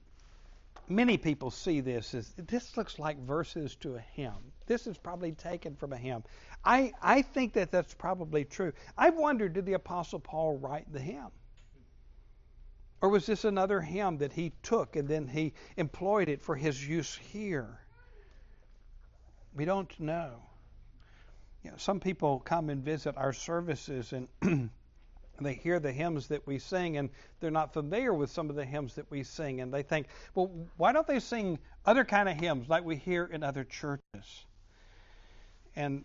many 0.90 1.18
people 1.18 1.52
see 1.52 1.80
this 1.80 2.14
as 2.14 2.34
this 2.36 2.76
looks 2.78 3.00
like 3.00 3.18
verses 3.20 3.76
to 3.78 3.96
a 3.96 4.00
hymn. 4.00 4.52
This 4.66 4.88
is 4.88 4.98
probably 4.98 5.32
taken 5.32 5.76
from 5.76 5.94
a 5.94 5.98
hymn. 5.98 6.24
I, 6.64 6.94
I 7.02 7.22
think 7.22 7.54
that 7.54 7.72
that's 7.72 7.94
probably 7.94 8.46
true. 8.46 8.74
I've 8.98 9.18
wondered 9.18 9.54
did 9.54 9.66
the 9.66 9.74
Apostle 9.74 10.20
Paul 10.20 10.58
write 10.58 10.92
the 10.92 11.00
hymn? 11.00 11.32
Or 13.02 13.10
was 13.10 13.26
this 13.26 13.46
another 13.46 13.82
hymn 13.82 14.18
that 14.20 14.34
he 14.34 14.54
took 14.62 14.96
and 14.96 15.08
then 15.08 15.28
he 15.28 15.54
employed 15.76 16.30
it 16.30 16.44
for 16.44 16.56
his 16.56 16.88
use 16.88 17.16
here? 17.16 17.80
We 19.56 19.66
don't 19.66 20.00
know. 20.00 20.44
You 21.64 21.72
know 21.72 21.78
some 21.78 22.00
people 22.00 22.40
come 22.40 22.70
and 22.70 22.84
visit 22.84 23.18
our 23.18 23.34
services 23.34 24.14
and 24.14 24.70
they 25.46 25.54
hear 25.54 25.80
the 25.80 25.92
hymns 25.92 26.28
that 26.28 26.46
we 26.46 26.60
sing 26.60 26.98
and 26.98 27.10
they're 27.40 27.52
not 27.52 27.74
familiar 27.74 28.14
with 28.14 28.32
some 28.32 28.50
of 28.50 28.56
the 28.56 28.66
hymns 28.66 28.96
that 28.96 29.10
we 29.10 29.24
sing 29.24 29.62
and 29.62 29.74
they 29.74 29.84
think, 29.84 30.08
well, 30.36 30.52
why 30.78 30.92
don't 30.92 31.08
they 31.08 31.20
sing 31.20 31.60
other 31.86 32.06
kind 32.06 32.30
of 32.30 32.40
hymns 32.40 32.70
like 32.70 32.84
we 32.84 32.96
hear 32.96 33.26
in 33.26 33.44
other 33.44 33.64
churches? 33.64 34.46
And 35.76 36.04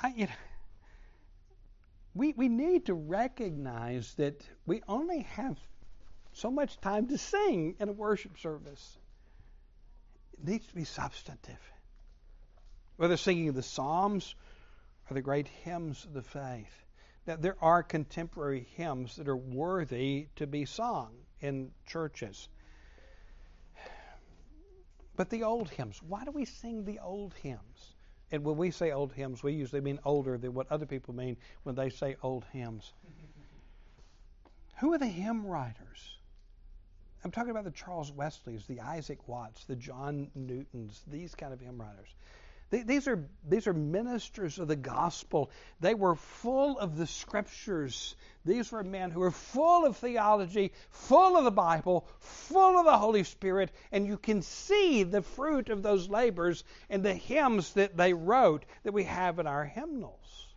I, 0.00 0.12
you 0.16 0.26
know, 0.26 0.32
we 2.14 2.34
we 2.36 2.48
need 2.48 2.86
to 2.86 2.94
recognize 2.94 4.12
that 4.14 4.42
we 4.66 4.82
only 4.86 5.20
have 5.20 5.58
so 6.34 6.50
much 6.50 6.80
time 6.80 7.08
to 7.08 7.18
sing 7.18 7.76
in 7.80 7.88
a 7.88 7.92
worship 7.92 8.38
service. 8.38 8.98
It 10.34 10.48
needs 10.48 10.66
to 10.66 10.74
be 10.74 10.84
substantive. 10.84 11.60
Whether 12.96 13.16
singing 13.16 13.52
the 13.52 13.62
Psalms 13.62 14.34
or 15.10 15.14
the 15.14 15.22
great 15.22 15.48
hymns 15.48 16.04
of 16.04 16.12
the 16.12 16.22
faith. 16.22 16.81
Now, 17.26 17.36
there 17.36 17.56
are 17.60 17.82
contemporary 17.82 18.66
hymns 18.74 19.16
that 19.16 19.28
are 19.28 19.36
worthy 19.36 20.28
to 20.36 20.46
be 20.46 20.64
sung 20.64 21.14
in 21.40 21.70
churches. 21.86 22.48
But 25.14 25.30
the 25.30 25.44
old 25.44 25.68
hymns, 25.68 26.02
why 26.02 26.24
do 26.24 26.30
we 26.30 26.44
sing 26.44 26.84
the 26.84 26.98
old 26.98 27.34
hymns? 27.34 27.94
And 28.32 28.44
when 28.44 28.56
we 28.56 28.70
say 28.70 28.92
old 28.92 29.12
hymns, 29.12 29.42
we 29.42 29.52
usually 29.52 29.82
mean 29.82 30.00
older 30.04 30.38
than 30.38 30.54
what 30.54 30.72
other 30.72 30.86
people 30.86 31.14
mean 31.14 31.36
when 31.64 31.74
they 31.74 31.90
say 31.90 32.16
old 32.22 32.44
hymns. 32.52 32.92
Who 34.80 34.92
are 34.94 34.98
the 34.98 35.06
hymn 35.06 35.46
writers? 35.46 36.18
I'm 37.24 37.30
talking 37.30 37.50
about 37.50 37.64
the 37.64 37.70
Charles 37.70 38.10
Wesleys, 38.10 38.66
the 38.66 38.80
Isaac 38.80 39.28
Watts, 39.28 39.64
the 39.64 39.76
John 39.76 40.28
Newtons, 40.34 41.02
these 41.06 41.34
kind 41.34 41.52
of 41.52 41.60
hymn 41.60 41.80
writers. 41.80 42.16
These 42.72 43.06
are, 43.06 43.28
these 43.46 43.66
are 43.66 43.74
ministers 43.74 44.58
of 44.58 44.66
the 44.66 44.76
gospel. 44.76 45.50
They 45.80 45.92
were 45.92 46.16
full 46.16 46.78
of 46.78 46.96
the 46.96 47.06
scriptures. 47.06 48.16
These 48.46 48.72
were 48.72 48.82
men 48.82 49.10
who 49.10 49.20
were 49.20 49.30
full 49.30 49.84
of 49.84 49.98
theology, 49.98 50.72
full 50.88 51.36
of 51.36 51.44
the 51.44 51.50
Bible, 51.50 52.08
full 52.18 52.78
of 52.78 52.86
the 52.86 52.96
Holy 52.96 53.24
Spirit, 53.24 53.72
and 53.92 54.06
you 54.06 54.16
can 54.16 54.40
see 54.40 55.02
the 55.02 55.20
fruit 55.20 55.68
of 55.68 55.82
those 55.82 56.08
labors 56.08 56.64
in 56.88 57.02
the 57.02 57.12
hymns 57.12 57.74
that 57.74 57.98
they 57.98 58.14
wrote 58.14 58.64
that 58.84 58.92
we 58.92 59.04
have 59.04 59.38
in 59.38 59.46
our 59.46 59.66
hymnals. 59.66 60.48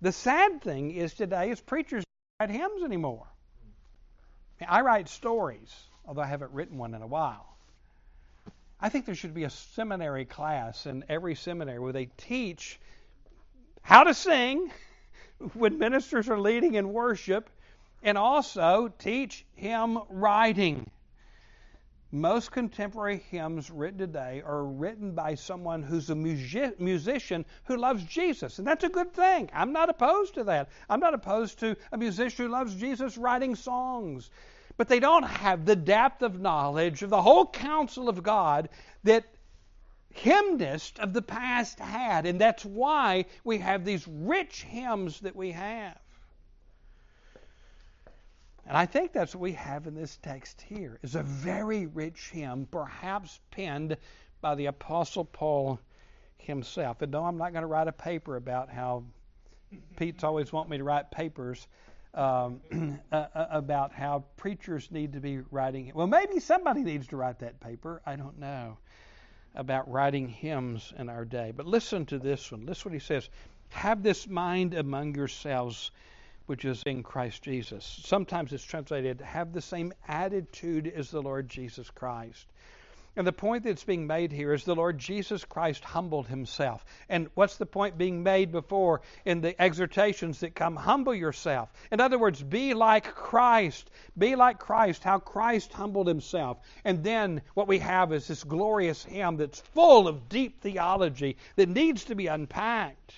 The 0.00 0.10
sad 0.10 0.60
thing 0.60 0.90
is 0.90 1.14
today 1.14 1.50
is 1.50 1.60
preachers 1.60 2.02
don't 2.40 2.50
write 2.50 2.58
hymns 2.58 2.82
anymore. 2.82 3.28
I 4.66 4.80
write 4.80 5.08
stories, 5.08 5.72
although 6.04 6.22
I 6.22 6.26
haven't 6.26 6.50
written 6.50 6.78
one 6.78 6.94
in 6.94 7.02
a 7.02 7.06
while. 7.06 7.57
I 8.80 8.88
think 8.88 9.06
there 9.06 9.14
should 9.14 9.34
be 9.34 9.44
a 9.44 9.50
seminary 9.50 10.24
class 10.24 10.86
in 10.86 11.04
every 11.08 11.34
seminary 11.34 11.80
where 11.80 11.92
they 11.92 12.06
teach 12.16 12.78
how 13.82 14.04
to 14.04 14.14
sing 14.14 14.70
when 15.54 15.78
ministers 15.78 16.28
are 16.28 16.38
leading 16.38 16.74
in 16.74 16.92
worship 16.92 17.50
and 18.02 18.16
also 18.16 18.92
teach 18.98 19.44
hymn 19.54 19.98
writing. 20.08 20.88
Most 22.10 22.52
contemporary 22.52 23.18
hymns 23.30 23.70
written 23.70 23.98
today 23.98 24.42
are 24.46 24.64
written 24.64 25.12
by 25.12 25.34
someone 25.34 25.82
who's 25.82 26.08
a 26.08 26.14
music- 26.14 26.80
musician 26.80 27.44
who 27.64 27.76
loves 27.76 28.02
Jesus. 28.04 28.58
And 28.58 28.66
that's 28.66 28.84
a 28.84 28.88
good 28.88 29.12
thing. 29.12 29.50
I'm 29.52 29.72
not 29.72 29.90
opposed 29.90 30.34
to 30.34 30.44
that. 30.44 30.70
I'm 30.88 31.00
not 31.00 31.12
opposed 31.12 31.58
to 31.58 31.76
a 31.92 31.98
musician 31.98 32.46
who 32.46 32.52
loves 32.52 32.74
Jesus 32.76 33.18
writing 33.18 33.56
songs 33.56 34.30
but 34.78 34.88
they 34.88 35.00
don't 35.00 35.24
have 35.24 35.66
the 35.66 35.76
depth 35.76 36.22
of 36.22 36.40
knowledge 36.40 37.02
of 37.02 37.10
the 37.10 37.20
whole 37.20 37.46
counsel 37.46 38.08
of 38.08 38.22
God 38.22 38.70
that 39.02 39.24
hymnists 40.10 40.98
of 41.00 41.12
the 41.12 41.20
past 41.20 41.80
had. 41.80 42.24
And 42.26 42.40
that's 42.40 42.64
why 42.64 43.26
we 43.44 43.58
have 43.58 43.84
these 43.84 44.06
rich 44.08 44.62
hymns 44.62 45.20
that 45.20 45.36
we 45.36 45.50
have. 45.50 45.98
And 48.66 48.76
I 48.76 48.86
think 48.86 49.12
that's 49.12 49.34
what 49.34 49.42
we 49.42 49.52
have 49.52 49.86
in 49.86 49.94
this 49.94 50.16
text 50.22 50.60
here 50.60 51.00
is 51.02 51.16
a 51.16 51.22
very 51.22 51.86
rich 51.86 52.30
hymn, 52.32 52.68
perhaps 52.70 53.40
penned 53.50 53.96
by 54.40 54.54
the 54.54 54.66
Apostle 54.66 55.24
Paul 55.24 55.80
himself. 56.36 57.02
And 57.02 57.10
no, 57.10 57.24
I'm 57.24 57.36
not 57.36 57.52
going 57.52 57.62
to 57.62 57.68
write 57.68 57.88
a 57.88 57.92
paper 57.92 58.36
about 58.36 58.68
how 58.68 59.02
Pete's 59.96 60.22
always 60.22 60.52
want 60.52 60.68
me 60.68 60.78
to 60.78 60.84
write 60.84 61.10
papers 61.10 61.66
um, 62.14 62.60
about 63.12 63.92
how 63.92 64.24
preachers 64.36 64.90
need 64.90 65.12
to 65.12 65.20
be 65.20 65.40
writing. 65.50 65.92
Well, 65.94 66.06
maybe 66.06 66.40
somebody 66.40 66.82
needs 66.82 67.06
to 67.08 67.16
write 67.16 67.40
that 67.40 67.60
paper. 67.60 68.02
I 68.04 68.16
don't 68.16 68.38
know 68.38 68.78
about 69.54 69.90
writing 69.90 70.28
hymns 70.28 70.92
in 70.96 71.08
our 71.08 71.24
day. 71.24 71.52
But 71.54 71.66
listen 71.66 72.06
to 72.06 72.18
this 72.18 72.50
one. 72.50 72.66
Listen 72.66 72.90
what 72.90 72.94
he 72.94 73.04
says. 73.04 73.28
Have 73.70 74.02
this 74.02 74.26
mind 74.26 74.74
among 74.74 75.14
yourselves, 75.14 75.90
which 76.46 76.64
is 76.64 76.82
in 76.84 77.02
Christ 77.02 77.42
Jesus. 77.42 77.84
Sometimes 78.04 78.52
it's 78.52 78.64
translated, 78.64 79.20
have 79.20 79.52
the 79.52 79.60
same 79.60 79.92
attitude 80.06 80.86
as 80.86 81.10
the 81.10 81.20
Lord 81.20 81.48
Jesus 81.48 81.90
Christ. 81.90 82.46
And 83.18 83.26
the 83.26 83.32
point 83.32 83.64
that's 83.64 83.82
being 83.82 84.06
made 84.06 84.30
here 84.30 84.52
is 84.52 84.62
the 84.62 84.76
Lord 84.76 84.96
Jesus 84.96 85.44
Christ 85.44 85.82
humbled 85.82 86.28
himself. 86.28 86.84
And 87.08 87.28
what's 87.34 87.56
the 87.56 87.66
point 87.66 87.98
being 87.98 88.22
made 88.22 88.52
before 88.52 89.00
in 89.24 89.40
the 89.40 89.60
exhortations 89.60 90.38
that 90.38 90.54
come? 90.54 90.76
Humble 90.76 91.16
yourself. 91.16 91.68
In 91.90 92.00
other 92.00 92.16
words, 92.16 92.40
be 92.40 92.74
like 92.74 93.16
Christ. 93.16 93.90
Be 94.16 94.36
like 94.36 94.60
Christ, 94.60 95.02
how 95.02 95.18
Christ 95.18 95.72
humbled 95.72 96.06
himself. 96.06 96.60
And 96.84 97.02
then 97.02 97.42
what 97.54 97.66
we 97.66 97.80
have 97.80 98.12
is 98.12 98.28
this 98.28 98.44
glorious 98.44 99.02
hymn 99.02 99.36
that's 99.36 99.62
full 99.74 100.06
of 100.06 100.28
deep 100.28 100.60
theology 100.60 101.38
that 101.56 101.68
needs 101.68 102.04
to 102.04 102.14
be 102.14 102.28
unpacked. 102.28 103.14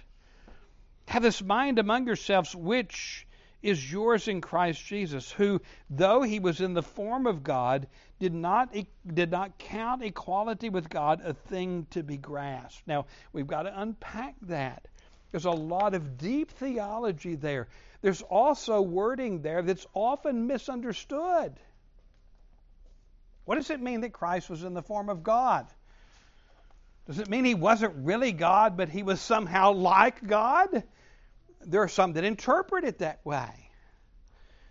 Have 1.09 1.23
this 1.23 1.43
mind 1.43 1.79
among 1.79 2.07
yourselves, 2.07 2.57
which 2.57 3.27
is 3.63 3.93
yours 3.93 4.29
in 4.29 4.41
Christ 4.41 4.85
Jesus, 4.85 5.31
who, 5.31 5.61
though 5.89 6.23
he 6.23 6.41
was 6.41 6.61
in 6.61 6.75
the 6.75 6.83
form 6.83 7.27
of 7.27 7.43
God, 7.43 7.87
did 8.19 8.35
not, 8.35 8.75
did 9.07 9.31
not 9.31 9.59
count 9.59 10.03
equality 10.03 10.71
with 10.71 10.89
God 10.89 11.21
a 11.25 11.35
thing 11.35 11.87
to 11.91 12.03
be 12.03 12.17
grasped. 12.17 12.87
Now, 12.87 13.07
we've 13.33 13.47
got 13.47 13.63
to 13.63 13.81
unpack 13.81 14.35
that. 14.43 14.89
There's 15.31 15.45
a 15.45 15.51
lot 15.51 15.95
of 15.95 16.19
deep 16.19 16.51
theology 16.51 17.37
there. 17.37 17.69
There's 18.03 18.23
also 18.23 18.81
wording 18.81 19.43
there 19.43 19.63
that's 19.63 19.87
often 19.95 20.47
misunderstood. 20.47 21.53
What 23.45 23.57
does 23.57 23.71
it 23.71 23.81
mean 23.81 24.01
that 24.03 24.13
Christ 24.13 24.49
was 24.49 24.65
in 24.65 24.75
the 24.75 24.83
form 24.83 25.09
of 25.09 25.23
God? 25.23 25.67
Does 27.07 27.19
it 27.19 27.29
mean 27.29 27.45
he 27.45 27.55
wasn't 27.55 27.95
really 28.05 28.33
God, 28.33 28.77
but 28.77 28.89
he 28.89 29.03
was 29.03 29.21
somehow 29.21 29.73
like 29.73 30.27
God? 30.27 30.85
There 31.61 31.83
are 31.83 31.89
some 31.89 32.13
that 32.15 32.25
interpret 32.25 32.85
it 32.85 32.99
that 32.99 33.25
way. 33.25 33.71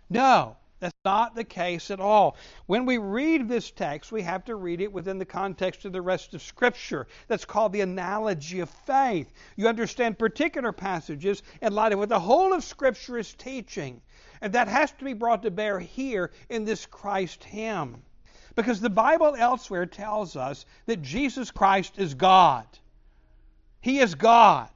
No, 0.08 0.56
that's 0.80 0.94
not 1.04 1.34
the 1.34 1.44
case 1.44 1.90
at 1.90 2.00
all. 2.00 2.36
When 2.66 2.86
we 2.86 2.96
read 2.96 3.48
this 3.48 3.70
text, 3.70 4.10
we 4.10 4.22
have 4.22 4.44
to 4.46 4.56
read 4.56 4.80
it 4.80 4.92
within 4.92 5.18
the 5.18 5.26
context 5.26 5.84
of 5.84 5.92
the 5.92 6.00
rest 6.00 6.32
of 6.32 6.42
Scripture. 6.42 7.06
That's 7.28 7.44
called 7.44 7.72
the 7.72 7.82
analogy 7.82 8.60
of 8.60 8.70
faith. 8.70 9.30
You 9.56 9.68
understand 9.68 10.18
particular 10.18 10.72
passages 10.72 11.42
in 11.60 11.74
light 11.74 11.92
of 11.92 11.98
what 11.98 12.08
the 12.08 12.18
whole 12.18 12.54
of 12.54 12.64
Scripture 12.64 13.18
is 13.18 13.34
teaching. 13.34 14.00
And 14.40 14.54
that 14.54 14.68
has 14.68 14.90
to 14.92 15.04
be 15.04 15.12
brought 15.12 15.42
to 15.42 15.50
bear 15.50 15.78
here 15.78 16.32
in 16.48 16.64
this 16.64 16.86
Christ 16.86 17.44
hymn. 17.44 18.02
Because 18.54 18.80
the 18.80 18.90
Bible 18.90 19.36
elsewhere 19.38 19.86
tells 19.86 20.34
us 20.34 20.64
that 20.86 21.02
Jesus 21.02 21.50
Christ 21.50 21.98
is 21.98 22.14
God. 22.14 22.66
He 23.80 23.98
is 23.98 24.14
God. 24.14 24.70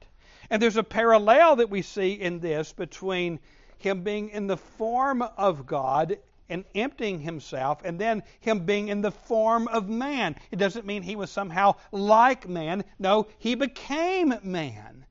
And 0.49 0.61
there's 0.61 0.77
a 0.77 0.83
parallel 0.83 1.57
that 1.57 1.69
we 1.69 1.81
see 1.81 2.13
in 2.13 2.39
this 2.39 2.73
between 2.73 3.39
him 3.77 4.03
being 4.03 4.29
in 4.29 4.47
the 4.47 4.57
form 4.57 5.21
of 5.21 5.65
God 5.65 6.17
and 6.49 6.63
emptying 6.75 7.19
himself, 7.19 7.81
and 7.83 7.99
then 7.99 8.23
him 8.39 8.65
being 8.65 8.87
in 8.89 9.01
the 9.01 9.11
form 9.11 9.67
of 9.67 9.89
man. 9.89 10.35
It 10.51 10.57
doesn't 10.57 10.85
mean 10.85 11.01
he 11.01 11.15
was 11.15 11.31
somehow 11.31 11.75
like 11.91 12.47
man. 12.47 12.83
No, 12.99 13.27
he 13.39 13.55
became 13.55 14.33
man. 14.43 15.05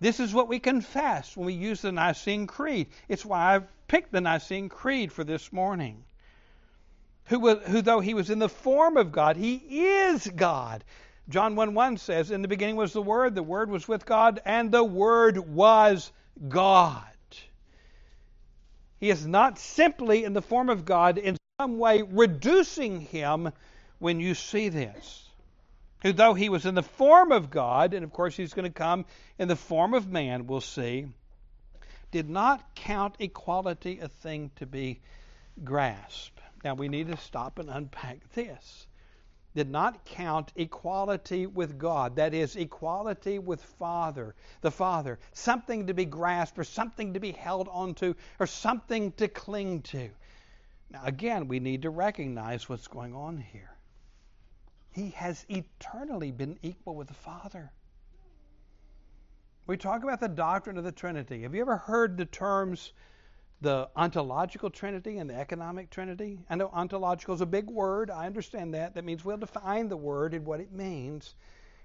This 0.00 0.20
is 0.20 0.32
what 0.32 0.48
we 0.48 0.60
confess 0.60 1.36
when 1.36 1.46
we 1.46 1.54
use 1.54 1.82
the 1.82 1.90
Nicene 1.90 2.46
Creed. 2.46 2.88
It's 3.08 3.24
why 3.24 3.56
I've 3.56 3.66
picked 3.88 4.12
the 4.12 4.20
Nicene 4.20 4.68
Creed 4.68 5.12
for 5.12 5.24
this 5.24 5.52
morning. 5.52 6.04
Who, 7.24 7.56
who 7.56 7.82
though 7.82 8.00
he 8.00 8.14
was 8.14 8.30
in 8.30 8.38
the 8.38 8.48
form 8.48 8.96
of 8.96 9.10
God, 9.10 9.36
he 9.36 9.56
is 9.56 10.26
God. 10.28 10.84
John 11.28 11.56
1 11.56 11.74
1 11.74 11.98
says, 11.98 12.30
In 12.30 12.40
the 12.40 12.48
beginning 12.48 12.76
was 12.76 12.94
the 12.94 13.02
Word, 13.02 13.34
the 13.34 13.42
Word 13.42 13.70
was 13.70 13.86
with 13.86 14.06
God, 14.06 14.40
and 14.46 14.72
the 14.72 14.84
Word 14.84 15.36
was 15.36 16.10
God. 16.48 17.02
He 18.98 19.10
is 19.10 19.26
not 19.26 19.58
simply 19.58 20.24
in 20.24 20.32
the 20.32 20.42
form 20.42 20.70
of 20.70 20.84
God, 20.84 21.18
in 21.18 21.36
some 21.60 21.78
way 21.78 22.02
reducing 22.02 23.00
him 23.00 23.52
when 23.98 24.20
you 24.20 24.34
see 24.34 24.70
this. 24.70 25.28
Who, 26.02 26.12
though 26.12 26.34
he 26.34 26.48
was 26.48 26.64
in 26.64 26.74
the 26.74 26.82
form 26.82 27.30
of 27.30 27.50
God, 27.50 27.92
and 27.92 28.04
of 28.04 28.12
course 28.12 28.36
he's 28.36 28.54
going 28.54 28.70
to 28.70 28.76
come 28.76 29.04
in 29.38 29.48
the 29.48 29.56
form 29.56 29.94
of 29.94 30.08
man, 30.08 30.46
we'll 30.46 30.60
see, 30.60 31.08
did 32.10 32.30
not 32.30 32.74
count 32.74 33.16
equality 33.18 33.98
a 33.98 34.08
thing 34.08 34.50
to 34.56 34.66
be 34.66 35.00
grasped. 35.62 36.40
Now 36.64 36.74
we 36.74 36.88
need 36.88 37.08
to 37.08 37.16
stop 37.18 37.58
and 37.58 37.68
unpack 37.68 38.32
this 38.32 38.87
did 39.54 39.70
not 39.70 40.04
count 40.04 40.52
equality 40.56 41.46
with 41.46 41.78
God, 41.78 42.16
that 42.16 42.34
is, 42.34 42.56
equality 42.56 43.38
with 43.38 43.62
Father, 43.62 44.34
the 44.60 44.70
Father, 44.70 45.18
something 45.32 45.86
to 45.86 45.94
be 45.94 46.04
grasped 46.04 46.58
or 46.58 46.64
something 46.64 47.14
to 47.14 47.20
be 47.20 47.32
held 47.32 47.68
onto 47.68 48.14
or 48.38 48.46
something 48.46 49.12
to 49.12 49.28
cling 49.28 49.82
to. 49.82 50.10
Now, 50.90 51.00
again, 51.04 51.48
we 51.48 51.60
need 51.60 51.82
to 51.82 51.90
recognize 51.90 52.68
what's 52.68 52.86
going 52.86 53.14
on 53.14 53.38
here. 53.38 53.76
He 54.90 55.10
has 55.10 55.44
eternally 55.48 56.30
been 56.30 56.58
equal 56.62 56.94
with 56.94 57.08
the 57.08 57.14
Father. 57.14 57.72
We 59.66 59.76
talk 59.76 60.02
about 60.02 60.20
the 60.20 60.28
doctrine 60.28 60.78
of 60.78 60.84
the 60.84 60.92
Trinity. 60.92 61.42
Have 61.42 61.54
you 61.54 61.60
ever 61.60 61.76
heard 61.76 62.16
the 62.16 62.24
terms 62.24 62.92
the 63.60 63.88
ontological 63.96 64.70
trinity 64.70 65.18
and 65.18 65.28
the 65.28 65.34
economic 65.34 65.90
trinity. 65.90 66.38
I 66.48 66.54
know 66.54 66.70
ontological 66.72 67.34
is 67.34 67.40
a 67.40 67.46
big 67.46 67.68
word. 67.68 68.10
I 68.10 68.26
understand 68.26 68.74
that. 68.74 68.94
That 68.94 69.04
means 69.04 69.24
we'll 69.24 69.36
define 69.36 69.88
the 69.88 69.96
word 69.96 70.34
and 70.34 70.46
what 70.46 70.60
it 70.60 70.72
means. 70.72 71.34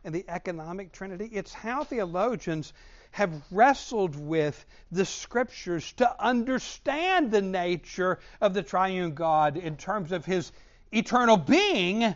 And 0.04 0.14
the 0.14 0.26
economic 0.28 0.92
trinity, 0.92 1.30
it's 1.32 1.54
how 1.54 1.84
theologians 1.84 2.74
have 3.12 3.32
wrestled 3.52 4.16
with 4.16 4.66
the 4.92 5.06
scriptures 5.06 5.94
to 5.94 6.24
understand 6.24 7.32
the 7.32 7.42
nature 7.42 8.20
of 8.42 8.54
the 8.54 8.64
triune 8.64 9.14
God 9.14 9.56
in 9.58 9.78
terms 9.78 10.12
of 10.12 10.26
his 10.26 10.52
eternal 10.92 11.38
being 11.38 12.16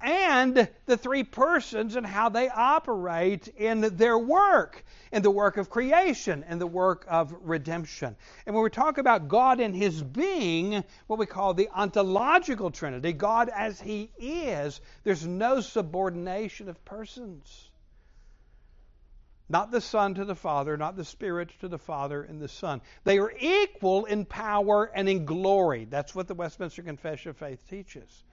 and 0.00 0.68
the 0.86 0.96
three 0.96 1.24
persons 1.24 1.96
and 1.96 2.06
how 2.06 2.28
they 2.28 2.48
operate 2.48 3.48
in 3.56 3.80
their 3.96 4.18
work, 4.18 4.84
in 5.12 5.22
the 5.22 5.30
work 5.30 5.56
of 5.56 5.70
creation 5.70 6.44
in 6.48 6.58
the 6.58 6.66
work 6.66 7.04
of 7.08 7.34
redemption. 7.42 8.16
And 8.46 8.54
when 8.54 8.64
we 8.64 8.70
talk 8.70 8.98
about 8.98 9.28
God 9.28 9.60
and 9.60 9.74
His 9.74 10.02
being, 10.02 10.84
what 11.06 11.18
we 11.18 11.26
call 11.26 11.54
the 11.54 11.68
ontological 11.74 12.70
Trinity, 12.70 13.12
God 13.12 13.50
as 13.54 13.80
He 13.80 14.10
is, 14.18 14.80
there's 15.04 15.26
no 15.26 15.60
subordination 15.60 16.68
of 16.68 16.84
persons. 16.84 17.70
Not 19.48 19.70
the 19.70 19.80
Son 19.80 20.14
to 20.14 20.24
the 20.24 20.34
Father, 20.34 20.76
not 20.76 20.96
the 20.96 21.04
Spirit 21.04 21.50
to 21.60 21.68
the 21.68 21.78
Father 21.78 22.22
and 22.22 22.40
the 22.40 22.48
Son. 22.48 22.80
They 23.04 23.18
are 23.18 23.32
equal 23.38 24.06
in 24.06 24.24
power 24.24 24.90
and 24.92 25.08
in 25.08 25.24
glory. 25.24 25.84
That's 25.84 26.14
what 26.14 26.26
the 26.26 26.34
Westminster 26.34 26.82
Confession 26.82 27.30
of 27.30 27.36
Faith 27.36 27.62
teaches. 27.70 28.24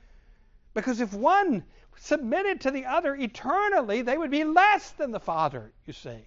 Because 0.73 1.01
if 1.01 1.13
one 1.13 1.63
submitted 1.97 2.61
to 2.61 2.71
the 2.71 2.85
other 2.85 3.15
eternally, 3.15 4.01
they 4.01 4.17
would 4.17 4.31
be 4.31 4.43
less 4.43 4.91
than 4.91 5.11
the 5.11 5.19
Father, 5.19 5.71
you 5.85 5.93
see. 5.93 6.25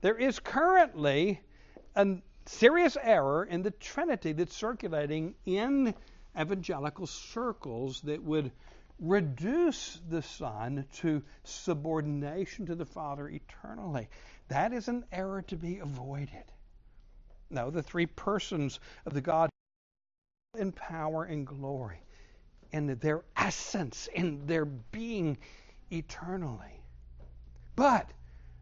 There 0.00 0.16
is 0.16 0.38
currently 0.40 1.40
a 1.94 2.18
serious 2.46 2.96
error 3.00 3.44
in 3.44 3.62
the 3.62 3.70
Trinity 3.70 4.32
that's 4.32 4.56
circulating 4.56 5.34
in 5.44 5.94
evangelical 6.38 7.06
circles 7.06 8.00
that 8.02 8.22
would 8.22 8.50
reduce 8.98 10.00
the 10.08 10.22
Son 10.22 10.86
to 10.94 11.22
subordination 11.42 12.66
to 12.66 12.74
the 12.74 12.86
Father 12.86 13.28
eternally. 13.28 14.08
That 14.48 14.72
is 14.72 14.88
an 14.88 15.04
error 15.12 15.42
to 15.42 15.56
be 15.56 15.78
avoided. 15.78 16.44
No, 17.50 17.70
the 17.70 17.82
three 17.82 18.06
persons 18.06 18.80
of 19.04 19.12
the 19.14 19.20
God 19.20 19.50
in 20.56 20.72
power 20.72 21.24
and 21.24 21.46
glory 21.46 22.00
in 22.74 22.98
their 22.98 23.22
essence, 23.36 24.08
in 24.12 24.44
their 24.48 24.64
being 24.64 25.38
eternally. 25.92 26.82
But 27.76 28.10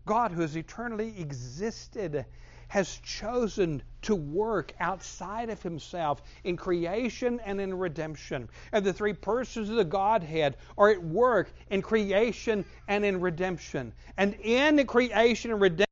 God, 0.04 0.32
who 0.32 0.42
has 0.42 0.54
eternally 0.54 1.14
existed, 1.18 2.26
has 2.68 2.98
chosen 2.98 3.82
to 4.02 4.14
work 4.14 4.74
outside 4.78 5.48
of 5.48 5.62
himself 5.62 6.22
in 6.44 6.58
creation 6.58 7.40
and 7.40 7.58
in 7.58 7.72
redemption. 7.72 8.50
And 8.70 8.84
the 8.84 8.92
three 8.92 9.14
persons 9.14 9.70
of 9.70 9.76
the 9.76 9.84
Godhead 9.84 10.58
are 10.76 10.90
at 10.90 11.02
work 11.02 11.50
in 11.70 11.80
creation 11.80 12.66
and 12.88 13.06
in 13.06 13.18
redemption. 13.18 13.94
And 14.18 14.34
in 14.42 14.76
the 14.76 14.84
creation 14.84 15.52
and 15.52 15.60
redemption 15.60 15.86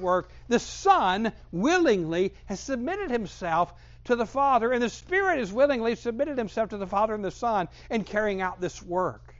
work, 0.00 0.28
the 0.48 0.58
Son 0.58 1.32
willingly 1.52 2.34
has 2.46 2.58
submitted 2.58 3.12
himself 3.12 3.74
to 4.04 4.16
the 4.16 4.26
Father, 4.26 4.72
and 4.72 4.82
the 4.82 4.88
Spirit 4.88 5.38
has 5.38 5.52
willingly 5.52 5.94
submitted 5.94 6.38
himself 6.38 6.70
to 6.70 6.76
the 6.76 6.86
Father 6.86 7.14
and 7.14 7.24
the 7.24 7.30
Son 7.30 7.68
in 7.90 8.04
carrying 8.04 8.40
out 8.40 8.60
this 8.60 8.82
work. 8.82 9.34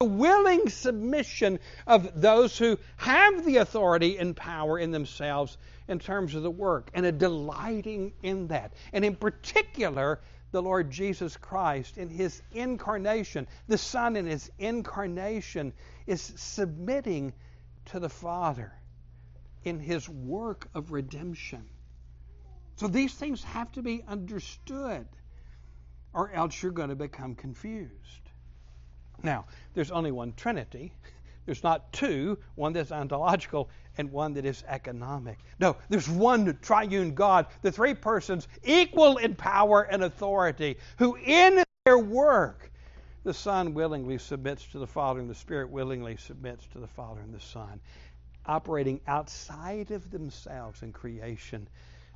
A 0.00 0.04
willing 0.04 0.68
submission 0.68 1.58
of 1.86 2.20
those 2.20 2.58
who 2.58 2.78
have 2.96 3.44
the 3.44 3.58
authority 3.58 4.18
and 4.18 4.36
power 4.36 4.78
in 4.78 4.90
themselves 4.90 5.58
in 5.88 5.98
terms 5.98 6.34
of 6.34 6.42
the 6.42 6.50
work, 6.50 6.90
and 6.94 7.06
a 7.06 7.12
delighting 7.12 8.12
in 8.22 8.48
that. 8.48 8.72
And 8.92 9.04
in 9.04 9.16
particular, 9.16 10.20
the 10.52 10.62
Lord 10.62 10.90
Jesus 10.90 11.36
Christ 11.36 11.98
in 11.98 12.08
his 12.08 12.42
incarnation, 12.52 13.46
the 13.68 13.78
Son 13.78 14.16
in 14.16 14.26
his 14.26 14.50
incarnation, 14.58 15.72
is 16.06 16.20
submitting 16.36 17.32
to 17.86 17.98
the 17.98 18.08
Father 18.08 18.72
in 19.64 19.80
his 19.80 20.08
work 20.08 20.68
of 20.74 20.92
redemption. 20.92 21.68
So 22.76 22.88
these 22.88 23.14
things 23.14 23.42
have 23.44 23.70
to 23.72 23.82
be 23.82 24.02
understood, 24.08 25.06
or 26.12 26.30
else 26.32 26.62
you're 26.62 26.72
going 26.72 26.88
to 26.88 26.96
become 26.96 27.34
confused. 27.34 27.90
Now, 29.22 29.46
there's 29.74 29.90
only 29.90 30.10
one 30.10 30.32
Trinity. 30.34 30.92
There's 31.44 31.64
not 31.64 31.92
two, 31.92 32.38
one 32.54 32.72
that's 32.72 32.92
ontological 32.92 33.68
and 33.98 34.12
one 34.12 34.34
that 34.34 34.44
is 34.44 34.62
economic. 34.68 35.38
No, 35.58 35.76
there's 35.88 36.08
one 36.08 36.56
triune 36.62 37.14
God, 37.16 37.46
the 37.62 37.72
three 37.72 37.94
persons 37.94 38.46
equal 38.62 39.16
in 39.16 39.34
power 39.34 39.82
and 39.82 40.04
authority, 40.04 40.76
who 40.98 41.16
in 41.16 41.64
their 41.84 41.98
work, 41.98 42.70
the 43.24 43.34
Son 43.34 43.74
willingly 43.74 44.18
submits 44.18 44.64
to 44.68 44.78
the 44.78 44.86
Father 44.86 45.18
and 45.18 45.28
the 45.28 45.34
Spirit 45.34 45.68
willingly 45.68 46.16
submits 46.16 46.64
to 46.68 46.78
the 46.78 46.86
Father 46.86 47.20
and 47.20 47.34
the 47.34 47.40
Son, 47.40 47.80
operating 48.46 49.00
outside 49.08 49.90
of 49.90 50.12
themselves 50.12 50.82
in 50.82 50.92
creation 50.92 51.66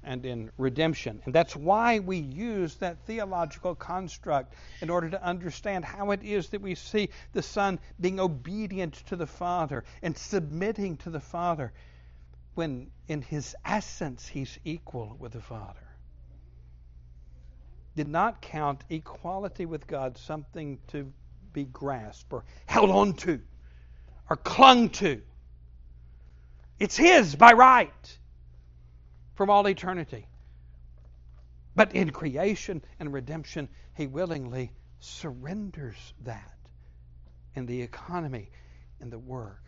and 0.02 0.24
in 0.24 0.50
redemption. 0.56 1.20
And 1.24 1.34
that's 1.34 1.56
why 1.56 1.98
we 1.98 2.18
use 2.18 2.76
that 2.76 2.98
theological 3.06 3.74
construct 3.74 4.54
in 4.80 4.90
order 4.90 5.10
to 5.10 5.22
understand 5.22 5.84
how 5.84 6.12
it 6.12 6.22
is 6.22 6.48
that 6.50 6.62
we 6.62 6.74
see 6.74 7.08
the 7.32 7.42
Son 7.42 7.78
being 8.00 8.20
obedient 8.20 8.94
to 9.06 9.16
the 9.16 9.26
Father 9.26 9.84
and 10.02 10.16
submitting 10.16 10.96
to 10.98 11.10
the 11.10 11.20
Father 11.20 11.72
when 12.54 12.90
in 13.08 13.20
his 13.20 13.54
essence 13.64 14.26
he's 14.26 14.58
equal 14.64 15.16
with 15.18 15.32
the 15.32 15.40
Father. 15.40 15.80
Did 17.96 18.08
not 18.08 18.40
count 18.40 18.84
equality 18.90 19.66
with 19.66 19.86
God 19.86 20.18
something 20.18 20.78
to 20.88 21.12
be 21.52 21.64
grasped 21.64 22.32
or 22.32 22.44
held 22.66 22.90
on 22.90 23.14
to 23.14 23.40
or 24.28 24.36
clung 24.36 24.90
to. 24.90 25.22
It's 26.78 26.96
his 26.96 27.34
by 27.34 27.52
right 27.54 28.18
from 29.36 29.50
all 29.50 29.68
eternity. 29.68 30.26
But 31.76 31.94
in 31.94 32.10
creation 32.10 32.82
and 32.98 33.12
redemption, 33.12 33.68
he 33.94 34.06
willingly 34.06 34.72
surrenders 34.98 36.14
that 36.24 36.56
in 37.54 37.66
the 37.66 37.82
economy, 37.82 38.50
in 39.00 39.10
the 39.10 39.18
work. 39.18 39.62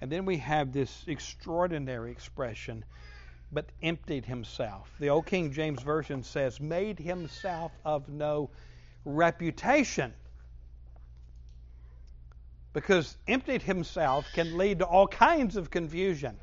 And 0.00 0.12
then 0.12 0.26
we 0.26 0.36
have 0.38 0.72
this 0.72 1.04
extraordinary 1.06 2.10
expression, 2.10 2.84
but 3.50 3.66
emptied 3.82 4.26
himself. 4.26 4.90
The 5.00 5.08
Old 5.08 5.24
King 5.24 5.52
James 5.52 5.82
Version 5.82 6.22
says, 6.22 6.60
made 6.60 6.98
himself 6.98 7.72
of 7.84 8.08
no 8.08 8.50
reputation. 9.06 10.12
Because 12.74 13.16
emptied 13.26 13.62
himself 13.62 14.26
can 14.34 14.58
lead 14.58 14.80
to 14.80 14.84
all 14.84 15.06
kinds 15.06 15.56
of 15.56 15.70
confusion 15.70 16.36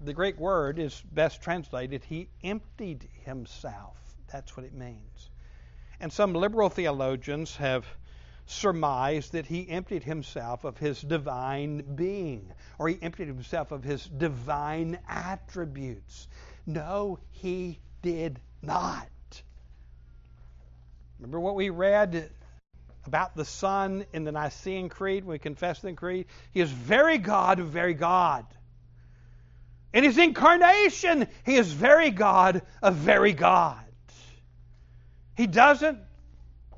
the 0.00 0.12
Greek 0.12 0.38
word 0.38 0.78
is 0.78 1.02
best 1.12 1.42
translated, 1.42 2.04
he 2.04 2.28
emptied 2.42 3.08
himself. 3.24 3.96
That's 4.32 4.56
what 4.56 4.66
it 4.66 4.74
means. 4.74 5.30
And 6.00 6.12
some 6.12 6.34
liberal 6.34 6.68
theologians 6.68 7.56
have 7.56 7.86
surmised 8.46 9.32
that 9.32 9.46
he 9.46 9.68
emptied 9.68 10.04
himself 10.04 10.64
of 10.64 10.78
his 10.78 11.00
divine 11.00 11.96
being, 11.96 12.52
or 12.78 12.88
he 12.88 12.98
emptied 13.02 13.26
himself 13.26 13.72
of 13.72 13.82
his 13.82 14.04
divine 14.04 14.98
attributes. 15.08 16.28
No, 16.66 17.18
he 17.30 17.80
did 18.02 18.38
not. 18.62 19.08
Remember 21.18 21.40
what 21.40 21.54
we 21.54 21.70
read 21.70 22.30
about 23.06 23.34
the 23.34 23.44
Son 23.44 24.04
in 24.12 24.24
the 24.24 24.32
Nicene 24.32 24.88
Creed 24.88 25.24
when 25.24 25.32
we 25.32 25.38
confess 25.38 25.80
the 25.80 25.92
Creed? 25.94 26.26
He 26.52 26.60
is 26.60 26.70
very 26.70 27.18
God, 27.18 27.58
very 27.58 27.94
God. 27.94 28.44
In 29.92 30.04
his 30.04 30.18
incarnation, 30.18 31.26
he 31.44 31.56
is 31.56 31.72
very 31.72 32.10
God 32.10 32.62
of 32.82 32.96
very 32.96 33.32
God. 33.32 33.82
He 35.36 35.46
doesn't 35.46 35.98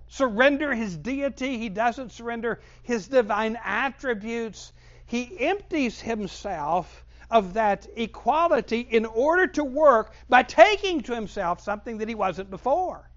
surrender 0.09 0.75
his 0.75 0.97
deity, 0.97 1.59
he 1.59 1.69
doesn't 1.69 2.13
surrender 2.13 2.61
his 2.83 3.09
divine 3.09 3.59
attributes. 3.63 4.73
He 5.07 5.39
empties 5.41 6.01
himself 6.01 7.05
of 7.31 7.55
that 7.55 7.87
equality 7.97 8.81
in 8.81 9.05
order 9.05 9.47
to 9.47 9.65
work 9.65 10.13
by 10.29 10.43
taking 10.43 11.03
to 11.03 11.15
himself 11.15 11.61
something 11.61 11.99
that 11.99 12.09
he 12.09 12.15
wasn't 12.15 12.51
before. 12.51 13.09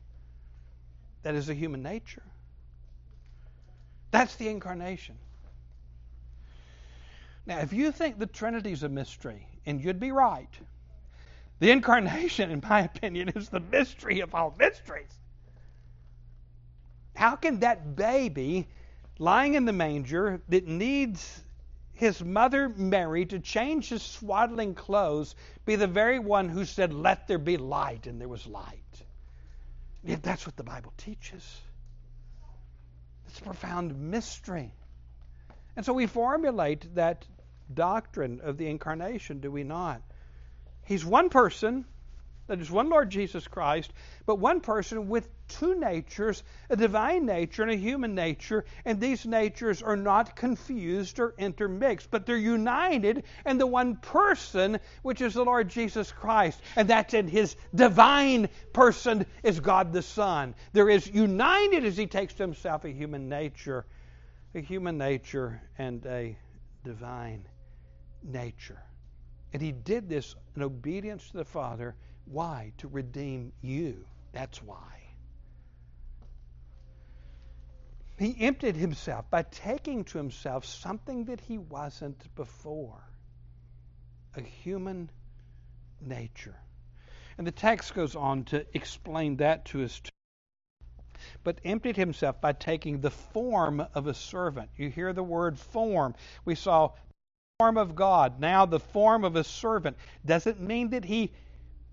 That 1.24 1.36
is 1.36 1.50
a 1.50 1.54
human 1.54 1.82
nature. 1.84 2.24
That's 4.12 4.36
the 4.36 4.50
incarnation. 4.50 5.18
Now, 7.46 7.60
if 7.60 7.74
you 7.74 7.92
think 7.92 8.20
the 8.20 8.28
Trinity 8.28 8.72
is 8.72 8.84
a 8.84 8.90
mystery, 8.90 9.48
and 9.66 9.84
you'd 9.84 10.00
be 10.00 10.12
right. 10.12 10.50
The 11.60 11.72
incarnation, 11.72 12.50
in 12.50 12.62
my 12.68 12.82
opinion, 12.82 13.30
is 13.30 13.50
the 13.50 13.60
mystery 13.60 14.22
of 14.22 14.34
all 14.34 14.56
mysteries. 14.58 15.12
How 17.16 17.36
can 17.36 17.60
that 17.60 17.96
baby 17.96 18.68
lying 19.20 19.54
in 19.54 19.66
the 19.66 19.74
manger 19.74 20.42
that 20.50 20.66
needs 20.66 21.44
his 21.94 22.24
mother 22.24 22.70
Mary 22.70 23.28
to 23.28 23.38
change 23.38 23.90
his 23.90 24.02
swaddling 24.02 24.74
clothes 24.74 25.36
be 25.66 25.76
the 25.76 25.86
very 25.86 26.18
one 26.18 26.50
who 26.50 26.66
said, 26.66 26.92
Let 26.94 27.28
there 27.28 27.38
be 27.38 27.58
light, 27.58 28.08
and 28.08 28.20
there 28.20 28.28
was 28.28 28.48
light? 28.48 28.80
Yet 30.04 30.24
that's 30.24 30.48
what 30.48 30.58
the 30.58 30.64
Bible 30.64 30.94
teaches. 30.98 31.62
It's 33.28 33.38
a 33.38 33.44
profound 33.44 33.96
mystery. 34.10 34.74
And 35.76 35.86
so 35.86 35.94
we 35.94 36.08
formulate 36.08 36.96
that 36.96 37.26
doctrine 37.76 38.42
of 38.44 38.58
the 38.58 38.68
incarnation, 38.68 39.40
do 39.40 39.52
we 39.52 39.64
not? 39.64 40.02
He's 40.86 41.06
one 41.06 41.30
person, 41.30 41.86
that 42.48 42.60
is 42.60 42.70
one 42.70 42.90
Lord 42.90 43.10
Jesus 43.10 43.48
Christ, 43.48 43.94
but 44.26 44.40
one 44.40 44.60
person 44.60 45.08
with 45.08 45.30
two 45.48 45.80
natures, 45.80 46.44
a 46.70 46.76
divine 46.76 47.26
nature 47.26 47.62
and 47.62 47.72
a 47.72 47.76
human 47.76 48.14
nature, 48.14 48.66
and 48.84 49.00
these 49.00 49.26
natures 49.26 49.82
are 49.82 49.96
not 49.96 50.36
confused 50.36 51.20
or 51.20 51.34
intermixed, 51.38 52.12
but 52.12 52.26
they're 52.26 52.36
united 52.36 53.24
in 53.46 53.58
the 53.58 53.68
one 53.68 53.96
person, 53.96 54.80
which 55.02 55.22
is 55.22 55.34
the 55.34 55.46
Lord 55.46 55.70
Jesus 55.70 56.12
Christ. 56.12 56.60
And 56.76 56.90
that's 56.90 57.14
in 57.14 57.28
his 57.28 57.56
divine 57.74 58.50
person 58.74 59.26
is 59.44 59.60
God 59.60 59.94
the 59.94 60.02
Son. 60.02 60.56
There 60.74 60.90
is 60.90 61.08
united 61.08 61.86
as 61.86 61.96
he 61.96 62.08
takes 62.08 62.34
to 62.34 62.44
himself 62.44 62.84
a 62.84 62.92
human 62.92 63.30
nature, 63.30 63.86
a 64.56 64.60
human 64.60 64.98
nature 64.98 65.62
and 65.78 66.06
a 66.06 66.38
divine 66.84 67.46
nature. 68.24 68.82
And 69.54 69.62
he 69.62 69.72
did 69.72 70.10
this 70.10 70.36
in 70.56 70.64
obedience 70.64 71.30
to 71.32 71.38
the 71.38 71.46
Father. 71.46 71.96
Why? 72.26 72.74
To 72.78 72.88
redeem 72.88 73.52
you. 73.62 74.06
That's 74.32 74.62
why. 74.64 75.02
He 78.18 78.36
emptied 78.40 78.76
himself 78.76 79.30
by 79.30 79.44
taking 79.44 80.04
to 80.06 80.18
himself 80.18 80.66
something 80.66 81.26
that 81.26 81.42
he 81.42 81.58
wasn't 81.58 82.36
before 82.36 83.04
a 84.38 84.42
human 84.42 85.10
nature. 86.00 86.56
And 87.38 87.48
the 87.48 87.52
text 87.52 87.96
goes 87.96 88.16
on 88.16 88.44
to 88.46 88.66
explain 88.74 89.38
that 89.38 89.66
to 89.66 89.84
us 89.84 90.00
too. 90.00 90.12
But 91.44 91.62
emptied 91.66 91.98
himself 91.98 92.40
by 92.42 92.54
taking 92.54 93.02
the 93.02 93.12
form 93.12 93.86
of 93.94 94.08
a 94.08 94.14
servant. 94.14 94.70
You 94.78 94.90
hear 94.90 95.14
the 95.14 95.24
word 95.24 95.58
form. 95.58 96.16
We 96.46 96.56
saw 96.56 96.92
form 97.62 97.78
of 97.78 97.96
God, 97.96 98.40
now 98.40 98.66
the 98.66 98.80
form 98.80 99.24
of 99.24 99.36
a 99.36 99.44
servant, 99.44 99.96
doesn't 100.26 100.60
mean 100.60 100.90
that 100.90 101.06
he 101.06 101.32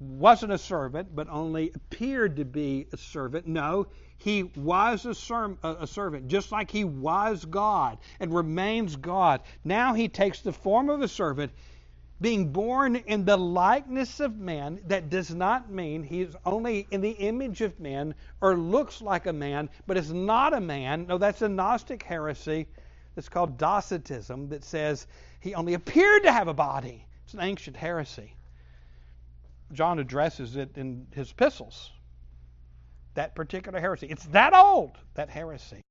wasn't 0.00 0.50
a 0.50 0.57
servant, 0.57 1.14
but 1.14 1.28
only 1.28 1.72
appeared 1.74 2.37
to 2.37 2.46
be 2.46 2.87
a 2.90 2.96
servant. 2.96 3.46
No, 3.46 3.87
he 4.16 4.44
was 4.44 5.04
a, 5.04 5.14
ser- 5.14 5.59
a, 5.62 5.87
servant, 5.87 6.28
just 6.28 6.52
like 6.52 6.70
he 6.70 6.85
was 6.85 7.44
God 7.44 7.98
and 8.18 8.35
remains 8.35 8.96
God. 8.96 9.42
Now 9.62 9.92
he 9.92 10.09
takes 10.09 10.40
the 10.40 10.54
form 10.54 10.88
of 10.88 11.02
a 11.02 11.09
servant, 11.09 11.52
being 12.18 12.50
born 12.50 12.96
in 12.96 13.26
the 13.26 13.37
likeness 13.37 14.20
of 14.20 14.38
man. 14.38 14.81
That 14.87 15.11
does 15.11 15.35
not 15.35 15.70
mean 15.70 16.02
he's 16.02 16.35
only 16.46 16.87
in 16.90 17.02
the 17.02 17.11
image 17.11 17.61
of 17.61 17.78
man 17.78 18.14
or 18.40 18.57
looks 18.57 19.02
like 19.02 19.26
a 19.26 19.35
man, 19.35 19.68
but 19.87 19.98
is 19.98 20.14
not 20.14 20.54
a 20.54 20.61
man. 20.62 21.09
No, 21.09 21.18
that's 21.18 21.42
a 21.42 21.48
Gnostic 21.50 22.02
heresy. 22.02 22.68
It's 23.18 23.28
called 23.28 23.59
Docetism 23.59 24.48
that 24.48 24.64
says 24.64 25.07
he 25.40 25.55
only 25.55 25.74
appeared 25.74 26.24
to 26.24 26.33
have 26.33 26.48
a 26.48 26.55
body. 26.55 27.07
It's 27.24 27.35
an 27.35 27.40
ancient 27.40 27.77
heresy. 27.77 28.35
John 29.72 29.98
addresses 29.98 30.57
it 30.57 30.77
in 30.77 31.07
his 31.14 31.31
epistles. 31.31 31.90
That 33.14 33.35
particular 33.35 33.81
heresy. 33.81 34.07
It's 34.07 34.24
that 34.27 34.55
old, 34.55 34.92
that 35.14 35.29
heresy. 35.29 35.83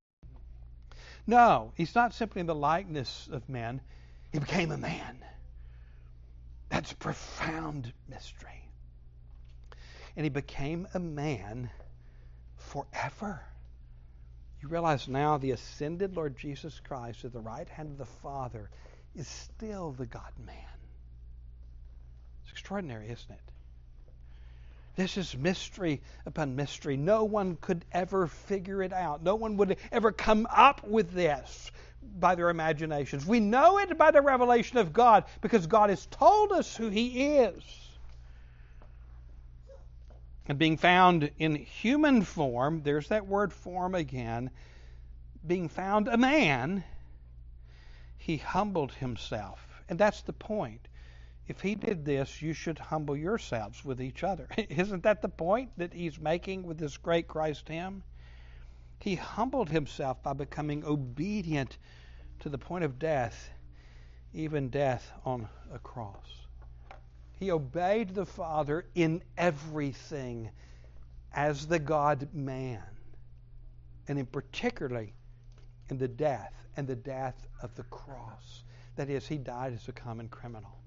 No, 1.28 1.74
he's 1.76 1.94
not 1.94 2.14
simply 2.14 2.40
in 2.40 2.48
the 2.48 2.56
likeness 2.56 3.28
of 3.32 3.48
men, 3.50 3.82
he 4.32 4.40
became 4.40 4.72
a 4.72 4.78
man. 4.78 5.24
That's 6.70 6.92
a 6.92 6.96
profound 6.96 7.94
mystery. 8.10 8.70
And 10.16 10.26
he 10.26 10.30
became 10.30 10.88
a 10.94 11.00
man 11.00 11.70
forever. 12.56 13.42
You 14.62 14.70
realize 14.70 15.08
now 15.08 15.38
the 15.38 15.52
ascended 15.52 16.16
Lord 16.16 16.38
Jesus 16.38 16.80
Christ 16.80 17.24
at 17.26 17.34
the 17.34 17.40
right 17.40 17.70
hand 17.70 17.92
of 17.92 17.98
the 17.98 18.06
Father 18.06 18.70
is 19.18 19.28
still 19.28 19.92
the 19.92 20.06
God 20.06 20.32
man. 20.46 20.56
It's 22.44 22.52
extraordinary, 22.52 23.06
isn't 23.06 23.32
it? 23.32 23.40
This 24.96 25.18
is 25.18 25.36
mystery 25.38 26.02
upon 26.26 26.56
mystery. 26.56 26.98
No 26.98 27.24
one 27.24 27.58
could 27.62 27.86
ever 27.92 28.28
figure 28.28 28.82
it 28.82 28.94
out. 28.94 29.22
No 29.22 29.36
one 29.36 29.58
would 29.58 29.78
ever 29.92 30.12
come 30.12 30.48
up 30.50 30.88
with 30.88 31.12
this 31.12 31.72
by 32.20 32.36
their 32.36 32.50
imaginations. 32.50 33.26
We 33.26 33.40
know 33.40 33.78
it 33.78 33.96
by 33.98 34.12
the 34.12 34.22
revelation 34.22 34.78
of 34.80 34.94
God 34.94 35.26
because 35.42 35.68
God 35.68 35.90
has 35.92 36.06
told 36.08 36.52
us 36.52 36.76
who 36.76 36.90
He 36.90 37.36
is. 37.38 37.64
And 40.48 40.58
being 40.58 40.78
found 40.78 41.30
in 41.38 41.56
human 41.56 42.24
form, 42.24 42.82
there's 42.84 43.10
that 43.10 43.28
word 43.28 43.52
form 43.52 43.94
again, 43.94 44.50
being 45.46 45.70
found 45.70 46.08
a 46.08 46.18
man 46.18 46.84
he 48.18 48.38
humbled 48.38 48.94
himself. 48.94 49.68
And 49.90 49.98
that's 50.00 50.22
the 50.22 50.34
point. 50.34 50.88
if 51.48 51.62
he 51.62 51.76
did 51.76 52.04
this, 52.04 52.42
you 52.42 52.52
should 52.54 52.78
humble 52.78 53.16
yourselves 53.16 53.86
with 53.86 54.02
each 54.02 54.24
other. 54.24 54.48
Isn't 54.70 55.04
that 55.04 55.22
the 55.22 55.30
point 55.30 55.72
that 55.78 55.94
he's 55.94 56.20
making 56.20 56.64
with 56.64 56.78
this 56.78 56.98
great 56.98 57.28
Christ 57.28 57.70
hymn? 57.70 58.04
He 59.00 59.16
humbled 59.16 59.70
himself 59.70 60.22
by 60.24 60.34
becoming 60.34 60.84
obedient 60.84 61.78
to 62.40 62.50
the 62.50 62.58
point 62.58 62.84
of 62.84 63.00
death, 63.00 63.50
even 64.34 64.70
death 64.70 65.12
on 65.24 65.48
a 65.74 65.80
cross. 65.80 66.48
He 67.40 67.52
obeyed 67.52 68.16
the 68.16 68.26
Father 68.26 68.86
in 68.96 69.24
everything 69.38 70.50
as 71.32 71.68
the 71.68 71.80
God 71.80 72.28
man, 72.34 72.84
and 74.08 74.18
in 74.18 74.26
particularly 74.26 75.14
in 75.90 75.98
the 75.98 76.08
death 76.08 76.54
and 76.76 76.88
the 76.88 76.96
death 76.96 77.48
of 77.62 77.76
the 77.76 77.84
cross. 77.84 78.64
That 78.96 79.10
is, 79.10 79.28
he 79.28 79.38
died 79.38 79.74
as 79.74 79.88
a 79.88 79.92
common 79.92 80.28
criminal. 80.30 80.78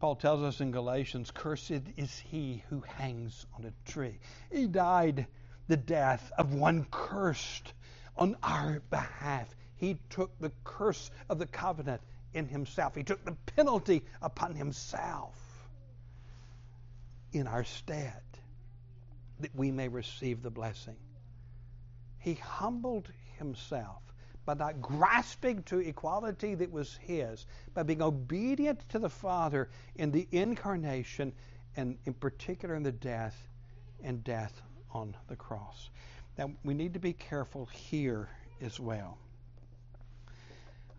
Paul 0.00 0.16
tells 0.16 0.42
us 0.42 0.60
in 0.60 0.72
Galatians, 0.72 1.30
Cursed 1.30 1.82
is 1.96 2.18
he 2.18 2.62
who 2.68 2.80
hangs 2.82 3.46
on 3.56 3.64
a 3.64 3.90
tree. 3.90 4.18
He 4.52 4.66
died 4.66 5.26
the 5.68 5.76
death 5.76 6.30
of 6.36 6.54
one 6.54 6.86
cursed 6.90 7.72
on 8.16 8.36
our 8.42 8.80
behalf. 8.90 9.54
He 9.76 9.98
took 10.10 10.38
the 10.38 10.52
curse 10.64 11.10
of 11.28 11.38
the 11.38 11.46
covenant 11.46 12.02
in 12.34 12.46
himself, 12.46 12.94
he 12.94 13.02
took 13.02 13.24
the 13.24 13.36
penalty 13.54 14.02
upon 14.20 14.54
himself 14.54 15.34
in 17.32 17.46
our 17.46 17.64
stead 17.64 18.22
that 19.40 19.54
we 19.54 19.70
may 19.70 19.88
receive 19.88 20.42
the 20.42 20.50
blessing. 20.50 20.96
He 22.18 22.34
humbled 22.34 23.08
himself 23.38 24.02
by 24.44 24.54
not 24.54 24.80
grasping 24.80 25.62
to 25.64 25.78
equality 25.78 26.54
that 26.54 26.70
was 26.70 26.96
his, 27.02 27.46
by 27.74 27.82
being 27.82 28.00
obedient 28.00 28.88
to 28.88 28.98
the 28.98 29.10
Father 29.10 29.68
in 29.96 30.12
the 30.12 30.26
incarnation 30.30 31.32
and 31.76 31.98
in 32.04 32.14
particular 32.14 32.74
in 32.76 32.84
the 32.84 32.92
death 32.92 33.36
and 34.02 34.22
death 34.22 34.62
on 34.92 35.16
the 35.28 35.36
cross. 35.36 35.90
Now, 36.38 36.52
we 36.64 36.74
need 36.74 36.94
to 36.94 37.00
be 37.00 37.12
careful 37.12 37.66
here 37.66 38.28
as 38.62 38.78
well. 38.78 39.18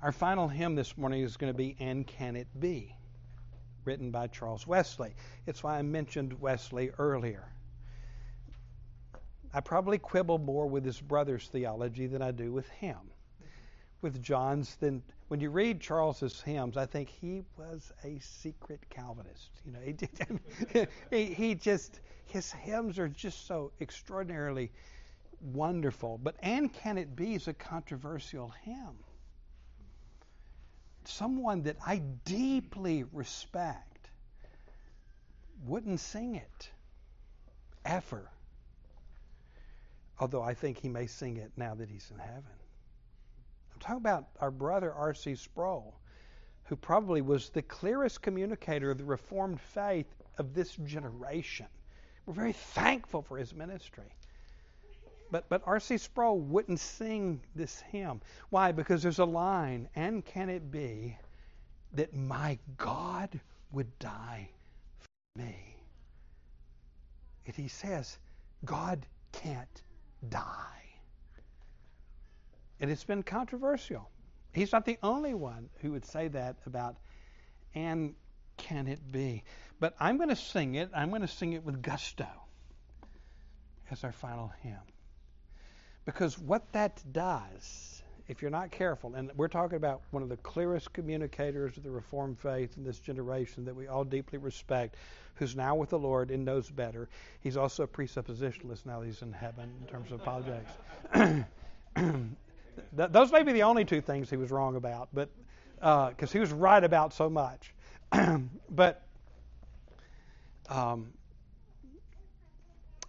Our 0.01 0.11
final 0.11 0.47
hymn 0.47 0.75
this 0.75 0.97
morning 0.97 1.23
is 1.23 1.37
going 1.37 1.51
to 1.51 1.57
be 1.57 1.75
And 1.79 2.05
Can 2.05 2.35
It 2.35 2.47
Be? 2.59 2.93
written 3.85 4.11
by 4.11 4.27
Charles 4.27 4.67
Wesley. 4.67 5.15
It's 5.45 5.63
why 5.63 5.79
I 5.79 5.81
mentioned 5.81 6.41
Wesley 6.41 6.91
earlier. 6.99 7.47
I 9.57 9.59
probably 9.59 9.97
quibble 9.97 10.37
more 10.37 10.67
with 10.67 10.85
his 10.85 11.01
brother's 11.01 11.47
theology 11.47 12.05
than 12.05 12.21
I 12.21 12.29
do 12.29 12.51
with 12.51 12.69
him 12.69 12.99
with 14.03 14.21
John's 14.21 14.75
than 14.75 15.01
when 15.29 15.39
you 15.39 15.49
read 15.49 15.81
Charles's 15.81 16.39
hymns. 16.39 16.77
I 16.77 16.85
think 16.85 17.09
he 17.09 17.41
was 17.57 17.91
a 18.03 18.19
secret 18.19 18.87
Calvinist. 18.91 19.49
You 19.65 19.71
know, 19.71 19.79
he 19.79 19.93
did. 19.93 20.39
he, 21.09 21.25
he 21.25 21.55
just 21.55 22.01
his 22.25 22.51
hymns 22.51 22.99
are 22.99 23.07
just 23.07 23.47
so 23.47 23.71
extraordinarily 23.81 24.71
wonderful. 25.41 26.19
But 26.19 26.35
and 26.43 26.71
can 26.71 26.99
it 26.99 27.15
be 27.15 27.33
is 27.33 27.47
a 27.47 27.53
controversial 27.53 28.53
hymn? 28.61 29.03
Someone 31.03 31.63
that 31.63 31.77
I 31.83 32.03
deeply 32.25 33.05
respect 33.11 34.11
wouldn't 35.65 35.99
sing 35.99 36.35
it 36.35 36.69
ever. 37.83 38.29
Although 40.19 40.41
I 40.41 40.53
think 40.53 40.79
he 40.79 40.89
may 40.89 41.05
sing 41.05 41.37
it 41.37 41.51
now 41.57 41.75
that 41.75 41.89
he's 41.89 42.09
in 42.11 42.19
heaven. 42.19 42.43
I'm 43.73 43.79
talking 43.79 43.97
about 43.97 44.29
our 44.41 44.49
brother 44.49 44.91
R.C. 44.93 45.35
Sproul, 45.35 45.93
who 46.63 46.75
probably 46.75 47.21
was 47.21 47.49
the 47.49 47.61
clearest 47.61 48.21
communicator 48.21 48.89
of 48.89 48.97
the 48.97 49.05
Reformed 49.05 49.61
faith 49.61 50.07
of 50.37 50.53
this 50.53 50.75
generation. 50.77 51.67
We're 52.25 52.33
very 52.33 52.53
thankful 52.53 53.21
for 53.21 53.37
his 53.37 53.53
ministry. 53.53 54.11
But, 55.29 55.47
but 55.49 55.61
R.C. 55.65 55.97
Sproul 55.97 56.39
wouldn't 56.39 56.79
sing 56.79 57.41
this 57.53 57.81
hymn. 57.81 58.21
Why? 58.49 58.71
Because 58.71 59.03
there's 59.03 59.19
a 59.19 59.25
line, 59.25 59.87
and 59.95 60.25
can 60.25 60.49
it 60.49 60.71
be 60.71 61.17
that 61.93 62.13
my 62.15 62.57
God 62.77 63.39
would 63.71 63.97
die 63.99 64.49
for 64.97 65.39
me? 65.39 65.75
And 67.45 67.55
he 67.55 67.67
says, 67.67 68.17
God 68.65 69.05
can't 69.31 69.83
die. 70.27 70.53
And 72.79 72.91
it's 72.91 73.03
been 73.03 73.23
controversial. 73.23 74.09
He's 74.53 74.71
not 74.71 74.85
the 74.85 74.97
only 75.03 75.33
one 75.33 75.69
who 75.81 75.91
would 75.91 76.05
say 76.05 76.27
that 76.29 76.57
about, 76.65 76.97
and 77.75 78.15
can 78.57 78.87
it 78.87 79.11
be? 79.11 79.43
But 79.79 79.95
I'm 79.99 80.17
going 80.17 80.29
to 80.29 80.35
sing 80.35 80.75
it. 80.75 80.89
I'm 80.95 81.09
going 81.09 81.21
to 81.21 81.27
sing 81.27 81.53
it 81.53 81.63
with 81.63 81.81
gusto 81.81 82.27
as 83.91 84.03
our 84.03 84.11
final 84.11 84.51
hymn. 84.61 84.77
Because 86.05 86.37
what 86.39 86.71
that 86.71 87.01
does, 87.11 87.96
if 88.27 88.41
you're 88.41 88.51
not 88.51 88.71
careful, 88.71 89.15
and 89.15 89.31
we're 89.37 89.47
talking 89.47 89.77
about 89.77 90.01
one 90.11 90.21
of 90.21 90.29
the 90.29 90.37
clearest 90.37 90.91
communicators 90.91 91.77
of 91.77 91.83
the 91.83 91.89
Reformed 91.89 92.37
faith 92.37 92.75
in 92.77 92.83
this 92.83 92.99
generation 92.99 93.63
that 93.65 93.75
we 93.75 93.87
all 93.87 94.03
deeply 94.03 94.37
respect, 94.37 94.95
who's 95.35 95.55
now 95.55 95.75
with 95.75 95.89
the 95.89 95.99
Lord 95.99 96.29
and 96.29 96.43
knows 96.43 96.69
better. 96.69 97.07
He's 97.39 97.55
also 97.55 97.83
a 97.83 97.87
presuppositionalist 97.87 98.85
now 98.85 98.99
that 98.99 99.05
he's 99.05 99.21
in 99.21 99.31
heaven 99.31 99.71
in 99.81 99.87
terms 99.87 100.11
of 100.11 100.21
apologetics. 100.21 100.71
those 102.93 103.31
may 103.31 103.43
be 103.43 103.53
the 103.53 103.63
only 103.63 103.85
two 103.85 104.01
things 104.01 104.29
he 104.29 104.37
was 104.37 104.51
wrong 104.51 104.75
about, 104.75 105.07
but 105.13 105.29
because 105.75 106.29
uh, 106.29 106.33
he 106.33 106.39
was 106.39 106.51
right 106.51 106.83
about 106.83 107.13
so 107.13 107.29
much. 107.29 107.73
but 108.69 109.03
um, 110.69 111.13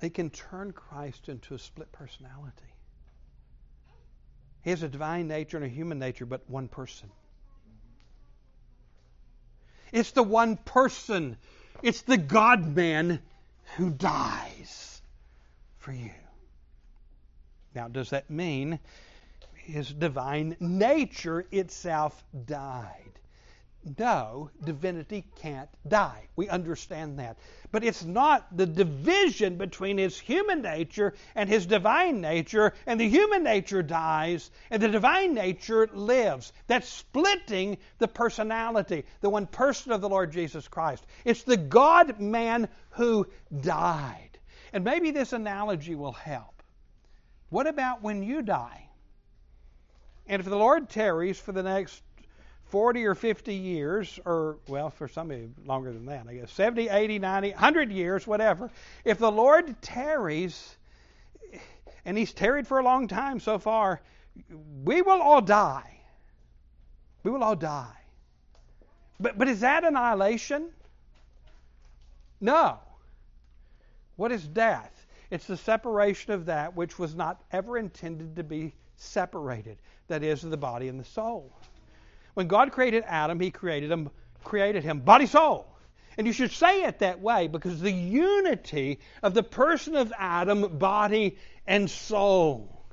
he 0.00 0.10
can 0.10 0.30
turn 0.30 0.72
Christ 0.72 1.28
into 1.28 1.54
a 1.54 1.58
split 1.58 1.90
personality. 1.90 2.67
He 4.62 4.70
has 4.70 4.82
a 4.82 4.88
divine 4.88 5.28
nature 5.28 5.56
and 5.56 5.66
a 5.66 5.68
human 5.68 5.98
nature, 5.98 6.26
but 6.26 6.48
one 6.48 6.68
person. 6.68 7.10
It's 9.92 10.10
the 10.10 10.22
one 10.22 10.56
person. 10.56 11.36
It's 11.82 12.02
the 12.02 12.16
God 12.16 12.76
man 12.76 13.20
who 13.76 13.90
dies 13.90 15.00
for 15.78 15.92
you. 15.92 16.10
Now, 17.74 17.88
does 17.88 18.10
that 18.10 18.28
mean 18.28 18.78
his 19.54 19.92
divine 19.92 20.56
nature 20.60 21.46
itself 21.50 22.24
died. 22.46 23.12
No, 23.96 24.50
divinity 24.64 25.24
can't 25.36 25.68
die. 25.86 26.28
We 26.36 26.48
understand 26.48 27.18
that. 27.20 27.38
But 27.70 27.84
it's 27.84 28.04
not 28.04 28.56
the 28.56 28.66
division 28.66 29.56
between 29.56 29.98
his 29.98 30.18
human 30.18 30.62
nature 30.62 31.14
and 31.34 31.48
his 31.48 31.64
divine 31.64 32.20
nature, 32.20 32.74
and 32.86 32.98
the 33.00 33.08
human 33.08 33.44
nature 33.44 33.82
dies 33.82 34.50
and 34.70 34.82
the 34.82 34.88
divine 34.88 35.32
nature 35.32 35.88
lives. 35.92 36.52
That's 36.66 36.88
splitting 36.88 37.78
the 37.98 38.08
personality, 38.08 39.04
the 39.20 39.30
one 39.30 39.46
person 39.46 39.92
of 39.92 40.00
the 40.00 40.08
Lord 40.08 40.32
Jesus 40.32 40.66
Christ. 40.68 41.06
It's 41.24 41.44
the 41.44 41.56
God 41.56 42.20
man 42.20 42.68
who 42.90 43.26
died. 43.60 44.38
And 44.72 44.84
maybe 44.84 45.12
this 45.12 45.32
analogy 45.32 45.94
will 45.94 46.12
help. 46.12 46.62
What 47.48 47.66
about 47.66 48.02
when 48.02 48.22
you 48.22 48.42
die? 48.42 48.88
And 50.26 50.40
if 50.40 50.46
the 50.46 50.58
Lord 50.58 50.90
tarries 50.90 51.38
for 51.38 51.52
the 51.52 51.62
next 51.62 52.02
40 52.68 53.04
or 53.06 53.14
50 53.14 53.54
years, 53.54 54.20
or, 54.24 54.58
well, 54.68 54.90
for 54.90 55.08
some 55.08 55.30
of 55.30 55.38
you, 55.38 55.52
longer 55.64 55.92
than 55.92 56.06
that, 56.06 56.26
I 56.28 56.34
guess, 56.34 56.52
70, 56.52 56.88
80, 56.88 57.18
90, 57.18 57.50
100 57.50 57.92
years, 57.92 58.26
whatever, 58.26 58.70
if 59.04 59.18
the 59.18 59.30
Lord 59.30 59.80
tarries, 59.80 60.76
and 62.04 62.16
He's 62.16 62.32
tarried 62.32 62.66
for 62.66 62.78
a 62.78 62.82
long 62.82 63.08
time 63.08 63.40
so 63.40 63.58
far, 63.58 64.00
we 64.84 65.02
will 65.02 65.20
all 65.20 65.40
die. 65.40 66.00
We 67.22 67.30
will 67.30 67.42
all 67.42 67.56
die. 67.56 67.96
But, 69.20 69.38
but 69.38 69.48
is 69.48 69.60
that 69.60 69.84
annihilation? 69.84 70.68
No. 72.40 72.78
What 74.16 74.30
is 74.30 74.46
death? 74.46 75.06
It's 75.30 75.46
the 75.46 75.56
separation 75.56 76.32
of 76.32 76.46
that 76.46 76.74
which 76.74 76.98
was 76.98 77.14
not 77.14 77.42
ever 77.52 77.78
intended 77.78 78.36
to 78.36 78.44
be 78.44 78.74
separated 78.96 79.78
that 80.08 80.22
is, 80.22 80.42
the 80.42 80.56
body 80.56 80.88
and 80.88 80.98
the 80.98 81.04
soul. 81.04 81.52
When 82.38 82.46
God 82.46 82.70
created 82.70 83.02
Adam, 83.08 83.40
He 83.40 83.50
created 83.50 83.90
him, 83.90 84.10
created 84.44 84.84
him 84.84 85.00
body 85.00 85.26
soul. 85.26 85.74
And 86.16 86.24
you 86.24 86.32
should 86.32 86.52
say 86.52 86.84
it 86.84 87.00
that 87.00 87.18
way 87.18 87.48
because 87.48 87.80
the 87.80 87.90
unity 87.90 89.00
of 89.24 89.34
the 89.34 89.42
person 89.42 89.96
of 89.96 90.12
Adam, 90.16 90.78
body 90.78 91.36
and 91.66 91.90
soul, 91.90 92.84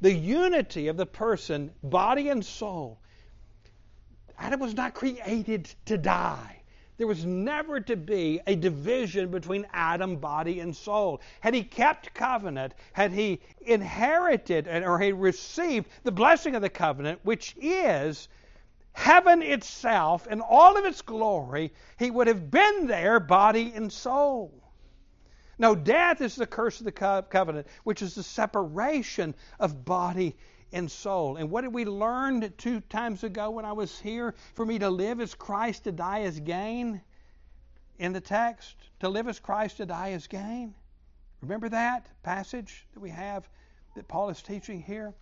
the 0.00 0.10
unity 0.10 0.88
of 0.88 0.96
the 0.96 1.04
person, 1.04 1.70
body 1.82 2.30
and 2.30 2.42
soul, 2.42 2.98
Adam 4.38 4.60
was 4.60 4.72
not 4.72 4.94
created 4.94 5.68
to 5.84 5.98
die. 5.98 6.62
There 6.96 7.06
was 7.06 7.26
never 7.26 7.78
to 7.80 7.94
be 7.94 8.40
a 8.46 8.56
division 8.56 9.30
between 9.30 9.66
Adam, 9.74 10.16
body, 10.16 10.60
and 10.60 10.74
soul. 10.74 11.20
Had 11.40 11.52
he 11.52 11.62
kept 11.62 12.14
covenant, 12.14 12.72
had 12.94 13.12
he 13.12 13.42
inherited 13.60 14.66
or 14.66 14.98
he 14.98 15.12
received 15.12 15.90
the 16.04 16.10
blessing 16.12 16.54
of 16.54 16.62
the 16.62 16.70
covenant, 16.70 17.20
which 17.22 17.54
is 17.60 18.28
heaven 18.96 19.42
itself 19.42 20.26
in 20.26 20.40
all 20.40 20.76
of 20.76 20.86
its 20.86 21.02
glory, 21.02 21.72
he 21.98 22.10
would 22.10 22.26
have 22.26 22.50
been 22.50 22.86
there, 22.86 23.20
body 23.20 23.72
and 23.74 23.92
soul. 23.92 24.52
No, 25.58 25.74
death 25.74 26.22
is 26.22 26.34
the 26.34 26.46
curse 26.46 26.80
of 26.80 26.86
the 26.86 26.92
covenant, 26.92 27.66
which 27.84 28.00
is 28.00 28.14
the 28.14 28.22
separation 28.22 29.34
of 29.60 29.84
body 29.84 30.34
and 30.72 30.90
soul. 30.90 31.36
And 31.36 31.50
what 31.50 31.60
did 31.60 31.74
we 31.74 31.84
learn 31.84 32.52
two 32.56 32.80
times 32.80 33.22
ago 33.22 33.50
when 33.50 33.64
I 33.64 33.72
was 33.72 33.98
here? 33.98 34.34
For 34.54 34.64
me 34.66 34.78
to 34.78 34.90
live 34.90 35.20
as 35.20 35.34
Christ, 35.34 35.84
to 35.84 35.92
die 35.92 36.22
as 36.22 36.40
gain 36.40 37.00
in 37.98 38.12
the 38.12 38.20
text. 38.20 38.76
To 39.00 39.08
live 39.08 39.28
as 39.28 39.38
Christ, 39.38 39.76
to 39.76 39.86
die 39.86 40.12
as 40.12 40.26
gain. 40.26 40.74
Remember 41.42 41.68
that 41.68 42.08
passage 42.22 42.86
that 42.94 43.00
we 43.00 43.10
have 43.10 43.48
that 43.94 44.08
Paul 44.08 44.30
is 44.30 44.42
teaching 44.42 44.82
here? 44.82 45.14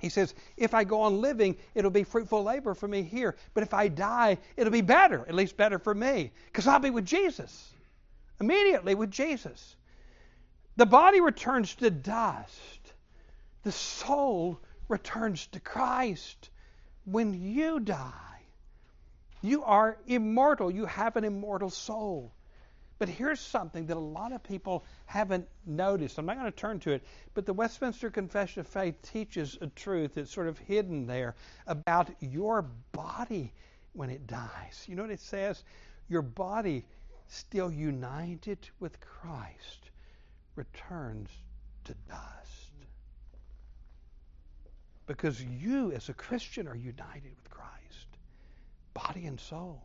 He 0.00 0.08
says, 0.08 0.34
If 0.56 0.74
I 0.74 0.84
go 0.84 1.02
on 1.02 1.20
living, 1.20 1.56
it'll 1.74 1.90
be 1.90 2.04
fruitful 2.04 2.42
labor 2.42 2.74
for 2.74 2.86
me 2.86 3.02
here. 3.02 3.36
But 3.54 3.62
if 3.62 3.72
I 3.72 3.88
die, 3.88 4.38
it'll 4.56 4.72
be 4.72 4.82
better, 4.82 5.24
at 5.26 5.34
least 5.34 5.56
better 5.56 5.78
for 5.78 5.94
me, 5.94 6.32
because 6.46 6.66
I'll 6.66 6.78
be 6.78 6.90
with 6.90 7.06
Jesus. 7.06 7.72
Immediately 8.40 8.94
with 8.94 9.10
Jesus. 9.10 9.76
The 10.76 10.86
body 10.86 11.20
returns 11.20 11.74
to 11.76 11.90
dust, 11.90 12.92
the 13.62 13.72
soul 13.72 14.60
returns 14.88 15.46
to 15.48 15.60
Christ. 15.60 16.50
When 17.04 17.32
you 17.54 17.80
die, 17.80 18.12
you 19.40 19.64
are 19.64 19.96
immortal. 20.06 20.70
You 20.70 20.84
have 20.86 21.16
an 21.16 21.24
immortal 21.24 21.70
soul. 21.70 22.32
But 22.98 23.08
here's 23.10 23.40
something 23.40 23.86
that 23.86 23.96
a 23.96 24.00
lot 24.00 24.32
of 24.32 24.42
people 24.42 24.84
haven't 25.04 25.46
noticed. 25.66 26.18
I'm 26.18 26.24
not 26.24 26.38
going 26.38 26.50
to 26.50 26.56
turn 26.56 26.80
to 26.80 26.92
it, 26.92 27.04
but 27.34 27.44
the 27.44 27.52
Westminster 27.52 28.10
Confession 28.10 28.60
of 28.60 28.66
Faith 28.66 29.00
teaches 29.02 29.58
a 29.60 29.66
truth 29.66 30.14
that's 30.14 30.30
sort 30.30 30.46
of 30.46 30.58
hidden 30.58 31.06
there 31.06 31.34
about 31.66 32.10
your 32.20 32.62
body 32.92 33.52
when 33.92 34.08
it 34.08 34.26
dies. 34.26 34.84
You 34.86 34.96
know 34.96 35.02
what 35.02 35.10
it 35.10 35.20
says? 35.20 35.62
Your 36.08 36.22
body, 36.22 36.86
still 37.26 37.70
united 37.70 38.68
with 38.80 38.98
Christ, 39.00 39.90
returns 40.54 41.28
to 41.84 41.94
dust. 42.08 42.22
Because 45.06 45.40
you, 45.42 45.92
as 45.92 46.08
a 46.08 46.14
Christian, 46.14 46.66
are 46.66 46.74
united 46.74 47.36
with 47.36 47.50
Christ, 47.50 48.08
body 48.94 49.26
and 49.26 49.38
soul 49.38 49.82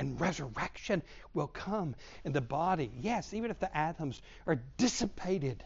and 0.00 0.18
resurrection 0.18 1.02
will 1.34 1.46
come 1.46 1.94
in 2.24 2.32
the 2.32 2.40
body. 2.40 2.90
Yes, 3.00 3.34
even 3.34 3.50
if 3.50 3.60
the 3.60 3.76
atoms 3.76 4.22
are 4.46 4.62
dissipated, 4.78 5.62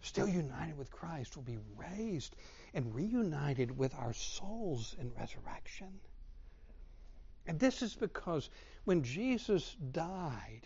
still 0.00 0.26
united 0.26 0.78
with 0.78 0.90
Christ, 0.90 1.36
will 1.36 1.44
be 1.44 1.58
raised 1.76 2.34
and 2.72 2.94
reunited 2.94 3.76
with 3.76 3.94
our 3.94 4.14
souls 4.14 4.96
in 4.98 5.12
resurrection. 5.20 6.00
And 7.46 7.60
this 7.60 7.82
is 7.82 7.94
because 7.94 8.48
when 8.84 9.02
Jesus 9.02 9.76
died, 9.92 10.62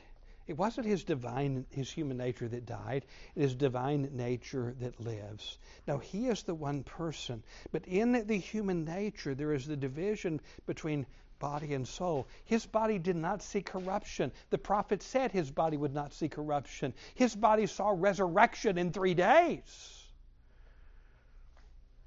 it 0.47 0.57
wasn't 0.57 0.87
his 0.87 1.03
divine, 1.03 1.67
his 1.71 1.91
human 1.91 2.17
nature 2.17 2.47
that 2.47 2.67
died. 2.67 3.05
It 3.35 3.43
is 3.43 3.55
divine 3.57 4.11
nature 4.13 4.77
that 4.81 5.01
lives. 5.01 5.59
Now, 5.89 5.99
he 5.99 6.29
is 6.29 6.45
the 6.45 6.55
one 6.55 6.85
person. 6.85 7.43
But 7.73 7.87
in 7.87 8.13
the 8.13 8.39
human 8.39 8.85
nature, 8.85 9.35
there 9.35 9.53
is 9.53 9.67
the 9.67 9.77
division 9.77 10.41
between 10.67 11.07
body 11.41 11.75
and 11.75 11.89
soul. 11.89 12.29
His 12.45 12.65
body 12.65 13.01
did 13.01 13.17
not 13.17 13.43
see 13.43 13.63
corruption. 13.63 14.31
The 14.51 14.59
prophet 14.59 15.03
said 15.03 15.33
his 15.33 15.51
body 15.51 15.77
would 15.77 15.93
not 15.93 16.13
see 16.13 16.29
corruption. 16.29 16.95
His 17.17 17.35
body 17.35 17.67
saw 17.67 17.93
resurrection 17.93 18.79
in 18.79 18.93
three 18.93 19.15
days. 19.15 19.97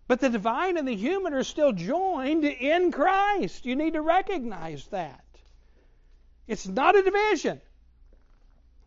But 0.08 0.22
the 0.22 0.30
divine 0.30 0.78
and 0.78 0.88
the 0.88 0.96
human 0.96 1.34
are 1.34 1.44
still 1.44 1.74
joined 1.74 2.46
in 2.46 2.92
Christ. 2.92 3.66
You 3.66 3.76
need 3.76 3.94
to 3.94 4.02
recognize 4.02 4.88
that. 4.88 5.26
It's 6.48 6.68
not 6.68 6.96
a 6.96 7.04
division. 7.04 7.62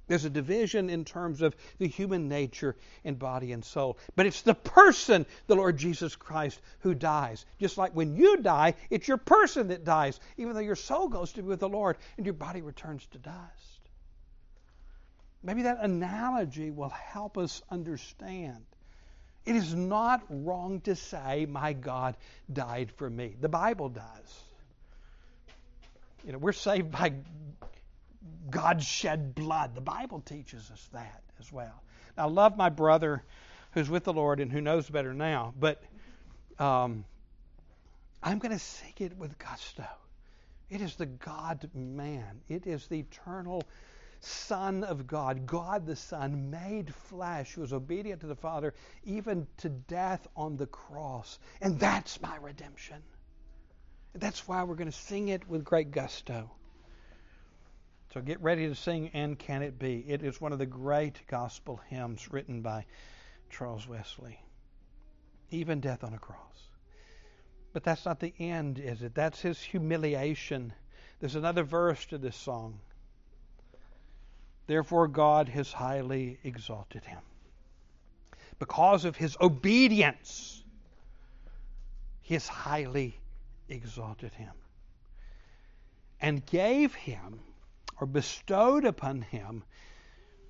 There's 0.09 0.25
a 0.25 0.31
division 0.31 0.89
in 0.89 1.05
terms 1.05 1.43
of 1.43 1.57
the 1.79 1.89
human 1.89 2.29
nature 2.29 2.77
and 3.05 3.19
body 3.19 3.53
and 3.53 3.65
soul. 3.65 3.99
But 4.15 4.27
it's 4.27 4.43
the 4.43 4.55
person, 4.55 5.27
the 5.49 5.57
Lord 5.57 5.77
Jesus 5.77 6.15
Christ, 6.15 6.61
who 6.81 6.95
dies. 6.95 7.45
Just 7.59 7.77
like 7.77 7.93
when 7.93 8.17
you 8.17 8.37
die, 8.39 8.75
it's 8.89 9.09
your 9.09 9.17
person 9.17 9.69
that 9.69 9.85
dies, 9.85 10.21
even 10.37 10.55
though 10.55 10.61
your 10.61 10.77
soul 10.77 11.09
goes 11.09 11.33
to 11.33 11.43
be 11.43 11.49
with 11.49 11.61
the 11.61 11.69
Lord 11.69 11.97
and 12.17 12.25
your 12.25 12.35
body 12.35 12.63
returns 12.63 13.05
to 13.13 13.19
dust. 13.19 13.81
Maybe 15.43 15.63
that 15.63 15.79
analogy 15.81 16.71
will 16.71 16.89
help 16.89 17.37
us 17.37 17.63
understand. 17.71 18.65
It 19.45 19.55
is 19.55 19.75
not 19.75 20.23
wrong 20.29 20.81
to 20.83 20.97
say, 20.97 21.47
My 21.47 21.73
God 21.73 22.17
died 22.53 22.91
for 22.97 23.09
me. 23.09 23.37
The 23.41 23.49
Bible 23.49 23.89
does. 23.89 24.43
You 26.25 26.33
know, 26.33 26.39
we're 26.39 26.53
saved 26.53 26.91
by 26.91 27.13
God 28.51 28.83
shed 28.83 29.35
blood. 29.35 29.75
The 29.75 29.81
Bible 29.81 30.21
teaches 30.21 30.71
us 30.71 30.89
that 30.93 31.23
as 31.41 31.53
well. 31.53 31.83
I 32.17 32.27
love 32.27 32.57
my 32.57 32.69
brother 32.69 33.23
who's 33.73 33.91
with 33.91 34.05
the 34.05 34.13
Lord 34.13 34.41
and 34.41 34.51
who 34.51 34.61
knows 34.61 34.89
better 34.89 35.13
now, 35.13 35.53
but 35.59 35.83
um, 36.59 37.05
I'm 38.23 38.39
going 38.39 38.53
to 38.53 38.59
sing 38.59 38.95
it 38.99 39.17
with 39.17 39.39
gusto. 39.39 39.85
It 40.71 40.81
is 40.81 40.97
the 40.97 41.07
God 41.07 41.71
man, 41.75 42.41
it 42.49 42.67
is 42.67 42.87
the 42.87 43.01
eternal 43.01 43.63
Son 44.21 44.83
of 44.83 45.07
God, 45.07 45.47
God 45.47 45.87
the 45.87 45.95
Son, 45.95 46.51
made 46.51 46.93
flesh, 46.93 47.53
who 47.53 47.61
was 47.61 47.73
obedient 47.73 48.23
to 48.23 48.27
the 48.27 48.35
Father, 48.35 48.75
even 49.05 49.47
to 49.59 49.69
death 49.69 50.27
on 50.35 50.57
the 50.57 50.67
cross. 50.67 51.39
And 51.61 51.79
that's 51.79 52.21
my 52.21 52.37
redemption. 52.37 53.03
That's 54.15 54.49
why 54.49 54.65
we're 54.65 54.75
going 54.75 54.91
to 54.91 54.97
sing 54.97 55.29
it 55.29 55.49
with 55.49 55.65
great 55.65 55.91
gusto. 55.91 56.51
So 58.17 58.23
get 58.23 58.41
ready 58.41 58.67
to 58.67 58.75
sing 58.75 59.11
And 59.13 59.39
Can 59.39 59.61
It 59.61 59.79
Be? 59.79 60.03
It 60.09 60.23
is 60.23 60.41
one 60.41 60.55
of 60.55 60.59
the 60.59 60.65
great 60.65 61.21
gospel 61.27 61.79
hymns 61.91 62.33
written 62.33 62.63
by 62.63 62.87
Charles 63.51 63.87
Wesley. 63.87 64.41
Even 65.51 65.81
death 65.81 66.03
on 66.03 66.15
a 66.15 66.19
cross. 66.19 66.39
But 67.75 67.85
that's 67.85 68.07
not 68.07 68.19
the 68.19 68.33
end, 68.39 68.79
is 68.79 69.03
it? 69.03 69.15
That's 69.15 69.43
his 69.43 69.61
humiliation. 69.61 70.73
There's 71.21 71.35
another 71.35 71.63
verse 71.63 72.07
to 72.07 72.17
this 72.17 72.37
song. 72.37 72.79
Therefore, 74.67 75.09
God 75.09 75.51
has 75.51 75.71
highly 75.71 76.39
exalted 76.43 77.05
him. 77.05 77.21
Because 78.59 79.05
of 79.05 79.15
his 79.15 79.37
obedience, 79.43 80.65
he 82.23 82.33
has 82.33 82.49
highly 82.49 83.19
exalted 83.69 84.33
him 84.33 84.55
and 86.19 86.47
gave 86.47 86.95
him 86.95 87.41
or 88.01 88.07
bestowed 88.07 88.85
upon 88.85 89.23
him 89.23 89.65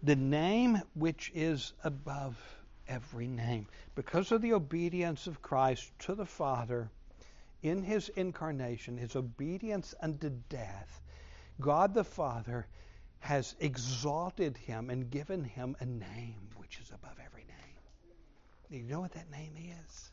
the 0.02 0.16
name 0.16 0.80
which 0.94 1.30
is 1.34 1.72
above 1.82 2.36
every 2.88 3.26
name. 3.26 3.66
Because 3.94 4.32
of 4.32 4.42
the 4.42 4.52
obedience 4.52 5.26
of 5.26 5.42
Christ 5.42 5.90
to 6.00 6.14
the 6.14 6.26
Father 6.26 6.90
in 7.62 7.82
his 7.82 8.08
incarnation, 8.10 8.96
his 8.98 9.16
obedience 9.16 9.94
unto 10.00 10.30
death, 10.48 11.00
God 11.60 11.94
the 11.94 12.04
Father 12.04 12.66
has 13.20 13.56
exalted 13.58 14.56
him 14.56 14.90
and 14.90 15.10
given 15.10 15.42
him 15.42 15.76
a 15.80 15.86
name 15.86 16.48
which 16.56 16.78
is 16.78 16.90
above 16.90 17.16
every 17.24 17.44
name. 17.44 17.56
Do 18.70 18.76
you 18.76 18.84
know 18.84 19.00
what 19.00 19.12
that 19.12 19.30
name 19.30 19.54
is? 19.56 20.10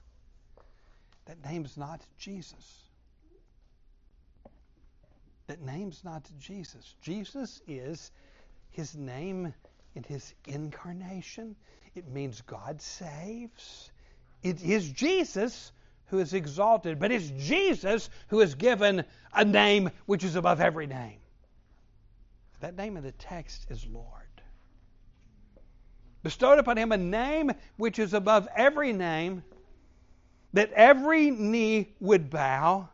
That 1.25 1.43
name 1.43 1.65
is 1.65 1.77
not 1.77 2.01
Jesus. 2.17 2.83
That 5.53 5.61
name's 5.61 6.03
not 6.03 6.27
Jesus. 6.39 6.95
Jesus 7.03 7.61
is 7.67 8.09
his 8.71 8.95
name 8.95 9.53
in 9.93 10.01
his 10.01 10.33
incarnation. 10.47 11.55
It 11.93 12.07
means 12.07 12.41
God 12.41 12.81
saves. 12.81 13.91
It 14.41 14.63
is 14.63 14.89
Jesus 14.89 15.71
who 16.07 16.17
is 16.17 16.33
exalted, 16.33 16.97
but 16.97 17.11
it's 17.11 17.29
Jesus 17.37 18.09
who 18.29 18.41
is 18.41 18.55
given 18.55 19.05
a 19.31 19.45
name 19.45 19.91
which 20.07 20.23
is 20.23 20.35
above 20.35 20.59
every 20.59 20.87
name. 20.87 21.19
That 22.61 22.75
name 22.75 22.97
in 22.97 23.03
the 23.03 23.11
text 23.11 23.67
is 23.69 23.85
Lord. 23.85 24.07
Bestowed 26.23 26.57
upon 26.57 26.77
him 26.77 26.91
a 26.91 26.97
name 26.97 27.51
which 27.77 27.99
is 27.99 28.15
above 28.15 28.47
every 28.55 28.91
name, 28.91 29.43
that 30.53 30.71
every 30.73 31.29
knee 31.29 31.93
would 31.99 32.31
bow 32.31 32.89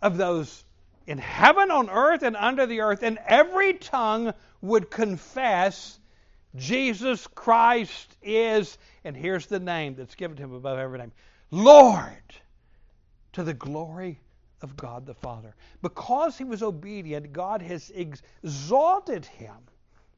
of 0.00 0.16
those 0.16 0.62
in 1.06 1.18
heaven, 1.18 1.70
on 1.70 1.88
earth, 1.88 2.22
and 2.22 2.36
under 2.36 2.66
the 2.66 2.80
earth, 2.80 3.02
and 3.02 3.18
every 3.26 3.74
tongue 3.74 4.32
would 4.60 4.90
confess 4.90 5.98
Jesus 6.56 7.26
Christ 7.28 8.16
is, 8.22 8.78
and 9.04 9.16
here's 9.16 9.46
the 9.46 9.60
name 9.60 9.94
that's 9.94 10.14
given 10.14 10.36
to 10.36 10.42
him 10.42 10.52
above 10.52 10.78
every 10.78 10.98
name 10.98 11.12
Lord, 11.50 12.22
to 13.32 13.44
the 13.44 13.54
glory 13.54 14.20
of 14.62 14.76
God 14.76 15.06
the 15.06 15.14
Father. 15.14 15.54
Because 15.82 16.36
he 16.38 16.44
was 16.44 16.62
obedient, 16.62 17.32
God 17.32 17.62
has 17.62 17.90
exalted 17.94 19.26
him 19.26 19.56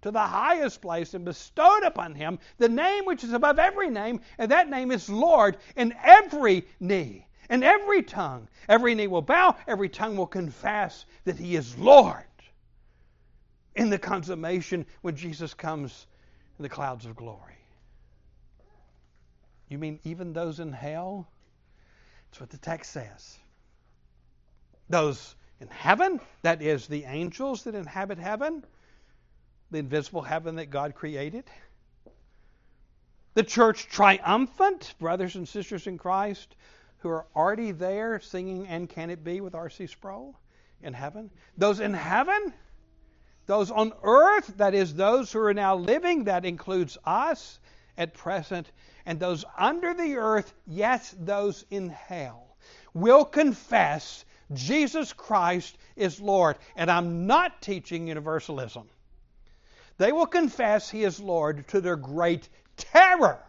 to 0.02 0.10
the 0.10 0.20
highest 0.20 0.80
place 0.80 1.14
and 1.14 1.24
bestowed 1.24 1.82
upon 1.82 2.14
him 2.14 2.38
the 2.56 2.68
name 2.68 3.04
which 3.04 3.24
is 3.24 3.32
above 3.32 3.58
every 3.58 3.90
name, 3.90 4.20
and 4.38 4.50
that 4.50 4.70
name 4.70 4.92
is 4.92 5.10
Lord, 5.10 5.56
and 5.76 5.94
every 6.02 6.66
knee 6.80 7.26
And 7.48 7.64
every 7.64 8.02
tongue, 8.02 8.48
every 8.68 8.94
knee 8.94 9.06
will 9.06 9.22
bow, 9.22 9.56
every 9.66 9.88
tongue 9.88 10.16
will 10.16 10.26
confess 10.26 11.06
that 11.24 11.36
he 11.36 11.56
is 11.56 11.78
Lord 11.78 12.24
in 13.74 13.90
the 13.90 13.98
consummation 13.98 14.84
when 15.02 15.16
Jesus 15.16 15.54
comes 15.54 16.06
in 16.58 16.62
the 16.62 16.68
clouds 16.68 17.06
of 17.06 17.16
glory. 17.16 17.54
You 19.68 19.78
mean 19.78 20.00
even 20.04 20.32
those 20.32 20.60
in 20.60 20.72
hell? 20.72 21.28
That's 22.30 22.40
what 22.40 22.50
the 22.50 22.58
text 22.58 22.92
says. 22.92 23.38
Those 24.88 25.34
in 25.60 25.68
heaven, 25.68 26.20
that 26.42 26.62
is, 26.62 26.86
the 26.86 27.04
angels 27.04 27.64
that 27.64 27.74
inhabit 27.74 28.18
heaven, 28.18 28.64
the 29.70 29.78
invisible 29.78 30.22
heaven 30.22 30.56
that 30.56 30.70
God 30.70 30.94
created. 30.94 31.44
The 33.34 33.42
church 33.42 33.86
triumphant, 33.88 34.94
brothers 34.98 35.36
and 35.36 35.46
sisters 35.46 35.86
in 35.86 35.98
Christ, 35.98 36.56
who 36.98 37.08
are 37.08 37.26
already 37.34 37.70
there 37.72 38.20
singing 38.20 38.66
And 38.66 38.88
Can 38.88 39.10
It 39.10 39.24
Be 39.24 39.40
with 39.40 39.54
R.C. 39.54 39.86
Sproul 39.86 40.38
in 40.82 40.92
heaven. 40.92 41.30
Those 41.56 41.80
in 41.80 41.94
heaven, 41.94 42.52
those 43.46 43.70
on 43.70 43.92
earth, 44.02 44.54
that 44.56 44.74
is, 44.74 44.94
those 44.94 45.32
who 45.32 45.40
are 45.40 45.54
now 45.54 45.76
living, 45.76 46.24
that 46.24 46.44
includes 46.44 46.98
us 47.04 47.58
at 47.96 48.14
present, 48.14 48.70
and 49.06 49.18
those 49.18 49.44
under 49.56 49.94
the 49.94 50.16
earth, 50.16 50.52
yes, 50.66 51.14
those 51.18 51.64
in 51.70 51.88
hell, 51.88 52.56
will 52.94 53.24
confess 53.24 54.24
Jesus 54.52 55.12
Christ 55.12 55.78
is 55.96 56.20
Lord. 56.20 56.56
And 56.76 56.90
I'm 56.90 57.26
not 57.26 57.60
teaching 57.60 58.08
universalism. 58.08 58.88
They 59.98 60.12
will 60.12 60.26
confess 60.26 60.88
He 60.88 61.04
is 61.04 61.20
Lord 61.20 61.66
to 61.68 61.80
their 61.80 61.96
great 61.96 62.48
terror 62.76 63.40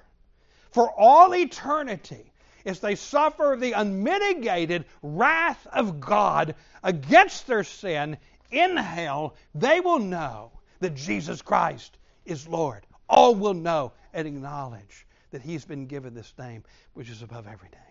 for 0.72 0.92
all 0.92 1.34
eternity 1.36 2.32
as 2.66 2.80
they 2.80 2.96
suffer 2.96 3.56
the 3.60 3.74
unmitigated 3.74 4.86
wrath 5.02 5.66
of 5.68 6.00
God 6.00 6.56
against 6.84 7.48
their 7.48 7.64
sin 7.64 8.18
in 8.52 8.78
hell, 8.78 9.36
they 9.56 9.80
will 9.80 10.00
know 10.00 10.52
that 10.80 10.96
Jesus 10.96 11.42
Christ 11.42 11.98
is 12.26 12.48
Lord. 12.48 12.86
All 13.08 13.36
will 13.36 13.54
know 13.54 13.94
and 14.14 14.28
acknowledge 14.28 15.06
that 15.32 15.42
He's 15.42 15.66
been 15.66 15.86
given 15.88 16.14
this 16.14 16.34
name, 16.38 16.64
which 16.94 17.10
is 17.10 17.22
above 17.22 17.48
every 17.48 17.70
name. 17.70 17.82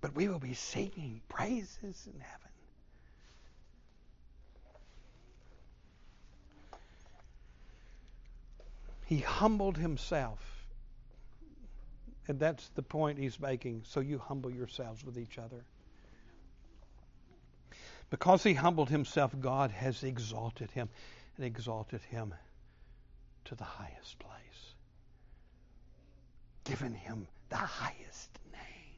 But 0.00 0.14
we 0.14 0.28
will 0.28 0.38
be 0.38 0.54
singing 0.54 1.20
praises 1.28 2.08
in 2.12 2.20
heaven. 2.20 2.42
He 9.06 9.18
humbled 9.18 9.76
himself. 9.76 10.51
And 12.28 12.38
that's 12.38 12.68
the 12.70 12.82
point 12.82 13.18
he's 13.18 13.40
making. 13.40 13.82
So 13.84 14.00
you 14.00 14.18
humble 14.18 14.50
yourselves 14.50 15.04
with 15.04 15.18
each 15.18 15.38
other. 15.38 15.64
Because 18.10 18.42
he 18.42 18.54
humbled 18.54 18.90
himself, 18.90 19.34
God 19.40 19.70
has 19.70 20.02
exalted 20.02 20.70
him 20.70 20.88
and 21.36 21.46
exalted 21.46 22.02
him 22.02 22.34
to 23.46 23.54
the 23.54 23.64
highest 23.64 24.18
place, 24.18 24.74
given 26.64 26.94
him 26.94 27.26
the 27.48 27.56
highest 27.56 28.38
name, 28.52 28.94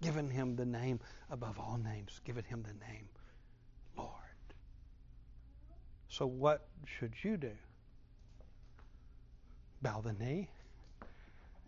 given 0.00 0.30
him 0.30 0.56
the 0.56 0.64
name 0.64 1.00
above 1.30 1.58
all 1.58 1.78
names, 1.82 2.20
given 2.24 2.44
him 2.44 2.62
the 2.62 2.86
name 2.86 3.08
Lord. 3.96 4.10
So, 6.08 6.26
what 6.26 6.68
should 6.86 7.12
you 7.22 7.36
do? 7.36 7.52
Bow 9.82 10.00
the 10.00 10.12
knee 10.12 10.48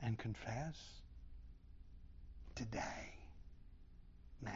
and 0.02 0.18
confess 0.18 0.76
today, 2.54 3.14
now. 4.42 4.50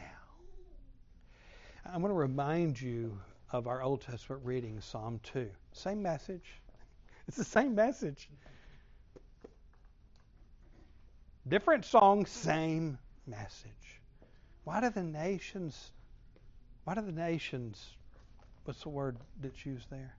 I'm 1.85 2.01
going 2.01 2.13
to 2.13 2.19
remind 2.19 2.79
you 2.79 3.17
of 3.51 3.67
our 3.67 3.81
Old 3.81 4.01
Testament 4.01 4.41
reading, 4.45 4.79
Psalm 4.81 5.19
2. 5.23 5.49
Same 5.73 6.01
message. 6.01 6.45
It's 7.27 7.37
the 7.37 7.45
same 7.45 7.75
message. 7.75 8.27
Different 11.47 11.85
song, 11.85 12.25
same 12.25 12.97
message. 13.25 14.01
Why 14.63 14.81
do 14.81 14.89
the 14.89 15.03
nations, 15.03 15.91
why 16.83 16.95
do 16.95 17.01
the 17.01 17.11
nations, 17.11 17.95
what's 18.65 18.81
the 18.81 18.89
word 18.89 19.17
that's 19.39 19.65
used 19.65 19.89
there? 19.89 20.15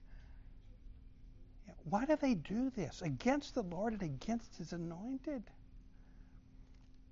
Why 1.85 2.05
do 2.05 2.17
they 2.17 2.35
do 2.35 2.71
this 2.71 3.03
against 3.03 3.55
the 3.55 3.63
Lord 3.63 3.93
and 3.93 4.03
against 4.03 4.57
His 4.57 4.73
anointed? 4.73 5.43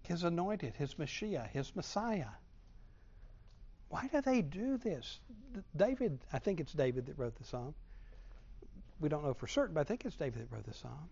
His 0.07 0.25
anointed, 0.25 0.75
His 0.77 0.99
Messiah, 0.99 1.47
His 1.53 1.75
Messiah. 1.75 2.31
Why 3.89 4.09
do 4.13 4.21
they 4.21 4.43
do 4.43 4.77
this? 4.79 5.21
David, 5.77 6.21
I 6.33 6.39
think 6.39 6.61
it's 6.61 6.73
David 6.73 7.07
that 7.07 7.19
wrote 7.19 7.37
the 7.37 7.45
psalm. 7.45 7.75
We 9.01 9.09
don't 9.09 9.25
know 9.25 9.35
for 9.35 9.47
certain, 9.47 9.75
but 9.75 9.81
I 9.81 9.85
think 9.85 10.05
it's 10.05 10.17
David 10.17 10.43
that 10.43 10.55
wrote 10.55 10.65
the 10.65 10.75
psalm. 10.75 11.09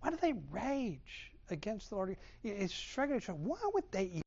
Why 0.00 0.10
do 0.10 0.16
they 0.16 0.34
rage 0.50 1.32
against 1.50 1.90
the 1.90 1.96
Lord? 1.96 2.16
It's 2.42 2.72
struggling. 2.72 3.20
Why 3.44 3.58
would 3.74 3.90
they 3.90 4.04
even 4.04 4.22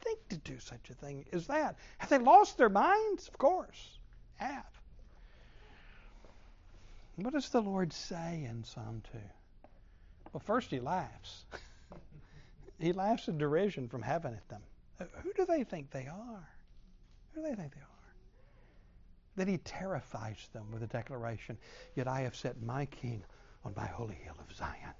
think 0.00 0.28
to 0.30 0.36
do 0.38 0.58
such 0.58 0.90
a 0.90 0.94
thing 0.94 1.24
as 1.32 1.46
that? 1.46 1.76
Have 1.98 2.08
they 2.08 2.18
lost 2.18 2.58
their 2.58 2.68
minds? 2.68 3.28
Of 3.28 3.38
course, 3.38 3.98
have. 4.36 4.79
What 7.22 7.34
does 7.34 7.50
the 7.50 7.60
Lord 7.60 7.92
say 7.92 8.46
in 8.48 8.64
Psalm 8.64 9.02
2? 9.12 9.18
Well, 10.32 10.40
first 10.40 10.70
he 10.70 10.80
laughs. 10.80 11.44
he 12.78 12.92
laughs 12.92 13.28
in 13.28 13.36
derision 13.36 13.88
from 13.88 14.00
heaven 14.00 14.34
at 14.34 14.48
them. 14.48 14.62
Uh, 14.98 15.04
who 15.22 15.32
do 15.34 15.44
they 15.44 15.64
think 15.64 15.90
they 15.90 16.06
are? 16.06 16.48
Who 17.34 17.42
do 17.42 17.48
they 17.48 17.54
think 17.54 17.74
they 17.74 17.80
are? 17.80 17.86
Then 19.36 19.48
he 19.48 19.58
terrifies 19.58 20.48
them 20.52 20.70
with 20.72 20.82
a 20.82 20.86
declaration 20.86 21.58
Yet 21.94 22.08
I 22.08 22.22
have 22.22 22.34
set 22.34 22.62
my 22.62 22.86
king 22.86 23.22
on 23.64 23.74
my 23.76 23.86
holy 23.86 24.14
hill 24.14 24.36
of 24.38 24.56
Zion. 24.56 24.94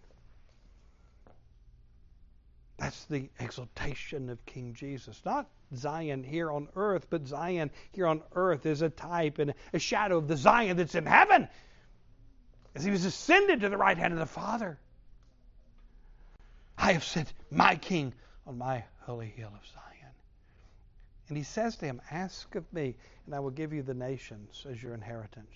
That's 2.77 3.05
the 3.07 3.29
exaltation 3.39 4.31
of 4.31 4.45
King 4.47 4.75
Jesus. 4.75 5.21
Not 5.25 5.49
Zion 5.75 6.25
here 6.25 6.51
on 6.51 6.68
earth, 6.77 7.07
but 7.11 7.27
Zion 7.27 7.71
here 7.93 8.07
on 8.07 8.23
earth 8.33 8.66
is 8.66 8.83
a 8.83 8.89
type 8.89 9.39
and 9.39 9.55
a 9.73 9.79
shadow 9.79 10.18
of 10.18 10.29
the 10.29 10.37
Zion 10.37 10.77
that's 10.77 10.95
in 10.95 11.07
heaven 11.07 11.49
as 12.75 12.85
he 12.85 12.91
was 12.91 13.05
ascended 13.05 13.61
to 13.61 13.68
the 13.68 13.77
right 13.77 13.97
hand 13.97 14.12
of 14.12 14.18
the 14.18 14.27
Father. 14.27 14.79
I 16.79 16.93
have 16.93 17.05
set 17.05 17.33
my 17.51 17.77
king 17.77 18.14
on 18.47 18.59
my 18.59 18.85
holy 19.01 19.29
hill 19.29 19.53
of 19.53 19.66
Zion. 19.66 20.14
And 21.29 21.37
he 21.37 21.43
says 21.43 21.77
to 21.77 21.87
him, 21.87 22.01
Ask 22.11 22.55
of 22.55 22.73
me, 22.73 22.97
and 23.27 23.35
I 23.35 23.41
will 23.41 23.51
give 23.51 23.73
you 23.73 23.83
the 23.83 23.95
nations 23.95 24.64
as 24.68 24.83
your 24.83 24.95
inheritance. 24.95 25.55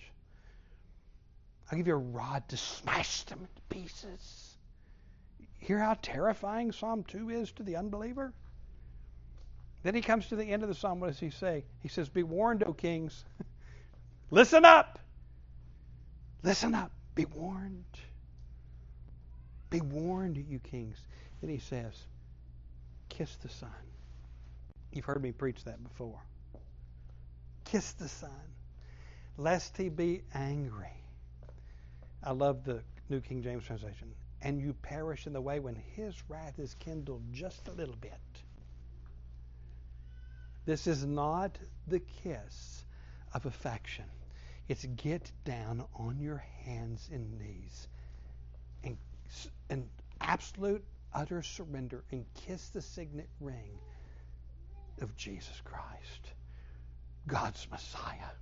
I'll 1.71 1.77
give 1.77 1.87
you 1.87 1.95
a 1.95 1.97
rod 1.97 2.47
to 2.49 2.57
smash 2.57 3.23
them 3.23 3.39
into 3.39 3.61
pieces. 3.69 4.55
Hear 5.59 5.79
how 5.79 5.97
terrifying 6.01 6.71
Psalm 6.71 7.03
2 7.03 7.31
is 7.31 7.51
to 7.53 7.63
the 7.63 7.77
unbeliever? 7.77 8.33
Then 9.81 9.95
he 9.95 10.01
comes 10.01 10.27
to 10.27 10.35
the 10.35 10.45
end 10.45 10.63
of 10.63 10.69
the 10.69 10.75
psalm. 10.75 10.99
What 10.99 11.07
does 11.07 11.19
he 11.19 11.29
say? 11.29 11.63
He 11.81 11.89
says, 11.89 12.09
Be 12.09 12.23
warned, 12.23 12.63
O 12.63 12.73
kings. 12.73 13.23
Listen 14.31 14.65
up. 14.65 14.99
Listen 16.43 16.73
up. 16.73 16.91
Be 17.15 17.25
warned. 17.25 17.83
Be 19.69 19.79
warned, 19.81 20.37
you 20.37 20.59
kings. 20.59 20.97
Then 21.41 21.49
he 21.49 21.59
says, 21.59 21.93
Kiss 23.09 23.35
the 23.37 23.49
Son. 23.49 23.69
You've 24.91 25.05
heard 25.05 25.21
me 25.21 25.31
preach 25.31 25.63
that 25.63 25.81
before. 25.83 26.21
Kiss 27.63 27.93
the 27.93 28.07
Son, 28.07 28.29
lest 29.37 29.75
he 29.77 29.89
be 29.89 30.21
angry. 30.33 31.03
I 32.23 32.31
love 32.31 32.63
the 32.63 32.81
New 33.09 33.21
King 33.21 33.41
James 33.41 33.63
translation. 33.63 34.13
And 34.41 34.59
you 34.59 34.73
perish 34.73 35.25
in 35.25 35.33
the 35.33 35.41
way 35.41 35.59
when 35.59 35.75
his 35.95 36.15
wrath 36.29 36.59
is 36.59 36.75
kindled 36.75 37.23
just 37.33 37.67
a 37.67 37.71
little 37.71 37.95
bit. 37.95 38.11
This 40.65 40.87
is 40.87 41.05
not 41.05 41.57
the 41.87 41.99
kiss 41.99 42.83
of 43.33 43.45
affection. 43.45 44.05
It's 44.67 44.85
get 44.95 45.31
down 45.43 45.83
on 45.95 46.19
your 46.19 46.43
hands 46.63 47.09
and 47.11 47.37
knees 47.39 47.87
and, 48.83 48.97
and 49.69 49.87
absolute, 50.21 50.83
utter 51.13 51.41
surrender 51.43 52.03
and 52.11 52.25
kiss 52.33 52.69
the 52.69 52.81
signet 52.81 53.29
ring 53.39 53.77
of 55.01 55.15
Jesus 55.15 55.61
Christ, 55.63 56.33
God's 57.27 57.67
Messiah, 57.69 58.33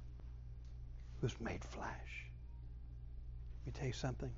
who's 1.20 1.40
made 1.42 1.64
flesh. 1.64 2.30
Let 3.66 3.74
me 3.74 3.80
tell 3.80 3.88
you 3.88 3.94
something. 3.94 4.32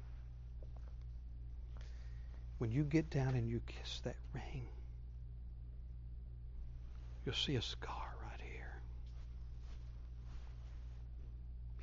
When 2.57 2.71
you 2.71 2.83
get 2.83 3.09
down 3.09 3.35
and 3.35 3.49
you 3.49 3.61
kiss 3.67 3.99
that 4.05 4.15
ring, 4.33 4.65
you'll 7.25 7.35
see 7.35 7.55
a 7.55 7.61
scar 7.61 8.15
right 8.23 8.41
here. 8.41 8.54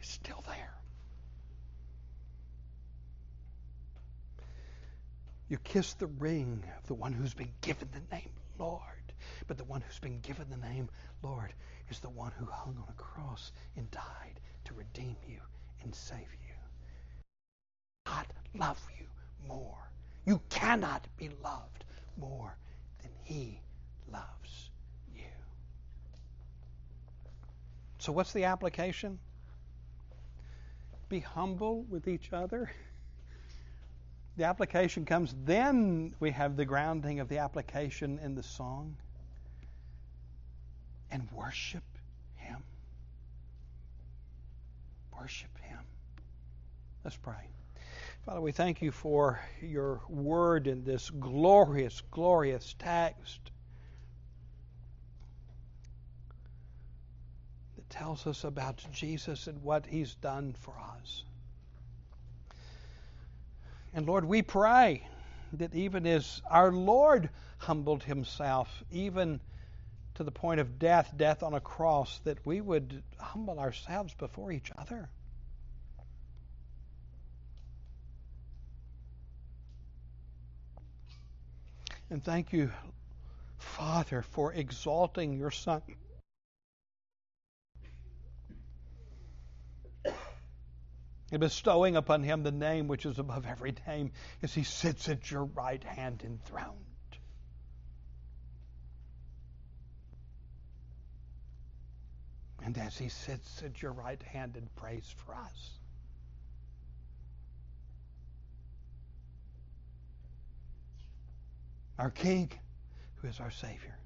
It's 0.03 0.11
still 0.11 0.43
there. 0.49 0.75
You 5.49 5.59
kiss 5.59 5.95
the 5.95 6.09
ring 6.09 6.65
of 6.77 6.87
the 6.89 6.95
one 6.95 7.13
who's 7.13 7.35
been 7.35 7.53
given 7.61 7.89
the 7.93 8.17
name 8.17 8.31
Lord. 8.59 8.83
But 9.47 9.59
the 9.59 9.65
one 9.65 9.81
who's 9.81 10.01
been 10.01 10.19
given 10.19 10.49
the 10.51 10.57
name 10.57 10.89
Lord 11.23 11.53
is 11.89 12.01
the 12.01 12.11
one 12.11 12.33
who 12.37 12.47
hung 12.47 12.77
on 12.79 12.89
a 12.89 13.01
cross 13.01 13.53
and 13.77 13.89
died 13.93 14.41
to 14.65 14.75
redeem 14.75 15.15
you 15.29 15.39
and 15.85 15.95
save 15.95 16.19
you. 16.19 16.55
God 18.05 18.27
love 18.59 18.85
you 18.99 19.07
more. 19.47 19.89
You 20.27 20.41
cannot 20.49 21.07
be 21.17 21.31
loved 21.45 21.85
more 22.17 22.57
than 23.03 23.13
he 23.23 23.61
loves 24.13 24.71
you. 25.15 25.23
So 27.99 28.11
what's 28.11 28.33
the 28.33 28.45
application? 28.45 29.21
Be 31.13 31.21
humble 31.21 31.83
with 31.91 32.09
each 32.09 32.33
other. 32.33 32.71
The 34.39 34.45
application 34.45 35.05
comes, 35.05 35.35
then 35.45 36.15
we 36.21 36.31
have 36.31 36.57
the 36.57 36.65
grounding 36.65 37.21
of 37.21 37.29
the 37.29 37.37
application 37.37 38.19
in 38.25 38.35
the 38.35 38.43
song. 38.43 38.97
And 41.11 41.31
worship 41.33 41.83
Him. 42.37 42.63
Worship 45.21 45.51
Him. 45.61 45.81
Let's 47.05 47.19
pray. 47.19 47.47
Father, 48.25 48.41
we 48.41 48.53
thank 48.53 48.81
you 48.81 48.91
for 48.91 49.39
your 49.61 50.01
word 50.09 50.67
in 50.67 50.83
this 50.83 51.11
glorious, 51.11 52.01
glorious 52.11 52.75
text 52.79 53.52
tells 57.93 58.27
us 58.27 58.43
about 58.45 58.85
Jesus 58.91 59.47
and 59.47 59.63
what 59.63 59.87
he's 59.87 60.15
done 60.17 60.55
for 60.59 60.75
us. 60.99 61.25
And 63.95 64.07
Lord, 64.07 64.25
we 64.25 64.41
pray 64.43 65.07
that 65.53 65.75
even 65.75 66.07
as 66.07 66.41
our 66.51 66.73
Lord 66.73 67.29
humbled 67.59 68.03
himself, 68.03 68.83
even 68.91 69.39
to 70.15 70.25
the 70.25 70.31
point 70.31 70.61
of 70.61 70.79
death, 70.79 71.13
death 71.17 71.43
on 71.43 71.53
a 71.53 71.61
cross, 71.61 72.21
that 72.25 72.45
we 72.47 72.61
would 72.61 73.03
humble 73.19 73.59
ourselves 73.59 74.15
before 74.15 74.51
each 74.51 74.73
other. 74.77 75.11
And 82.09 82.25
thank 82.25 82.53
you, 82.53 82.71
Father, 83.59 84.23
for 84.23 84.53
exalting 84.53 85.35
your 85.35 85.51
Son. 85.51 85.83
And 91.33 91.41
bestowing 91.41 91.97
upon 91.97 92.23
him 92.23 92.43
the 92.43 92.53
name 92.53 92.89
which 92.89 93.07
is 93.07 93.19
above 93.19 93.47
every 93.47 93.75
name 93.89 94.13
as 94.43 94.53
he 94.53 94.63
sits 94.63 95.09
at 95.09 95.31
your 95.31 95.45
right 95.45 95.83
hand 95.83 96.23
enthroned. 96.25 96.77
And 102.63 102.77
as 102.79 102.97
he 102.97 103.09
sits 103.09 103.63
at 103.65 103.81
your 103.81 103.93
right 103.93 104.23
hand 104.23 104.57
and 104.57 104.73
prays 104.77 105.13
for 105.25 105.35
us. 105.35 105.71
Our 111.99 112.11
King, 112.11 112.51
who 113.17 113.29
is 113.29 113.41
our 113.41 113.51
Savior. 113.51 113.97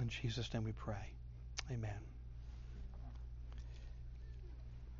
In 0.00 0.08
Jesus' 0.08 0.52
name 0.54 0.64
we 0.64 0.72
pray. 0.72 1.12
Amen. 1.70 2.17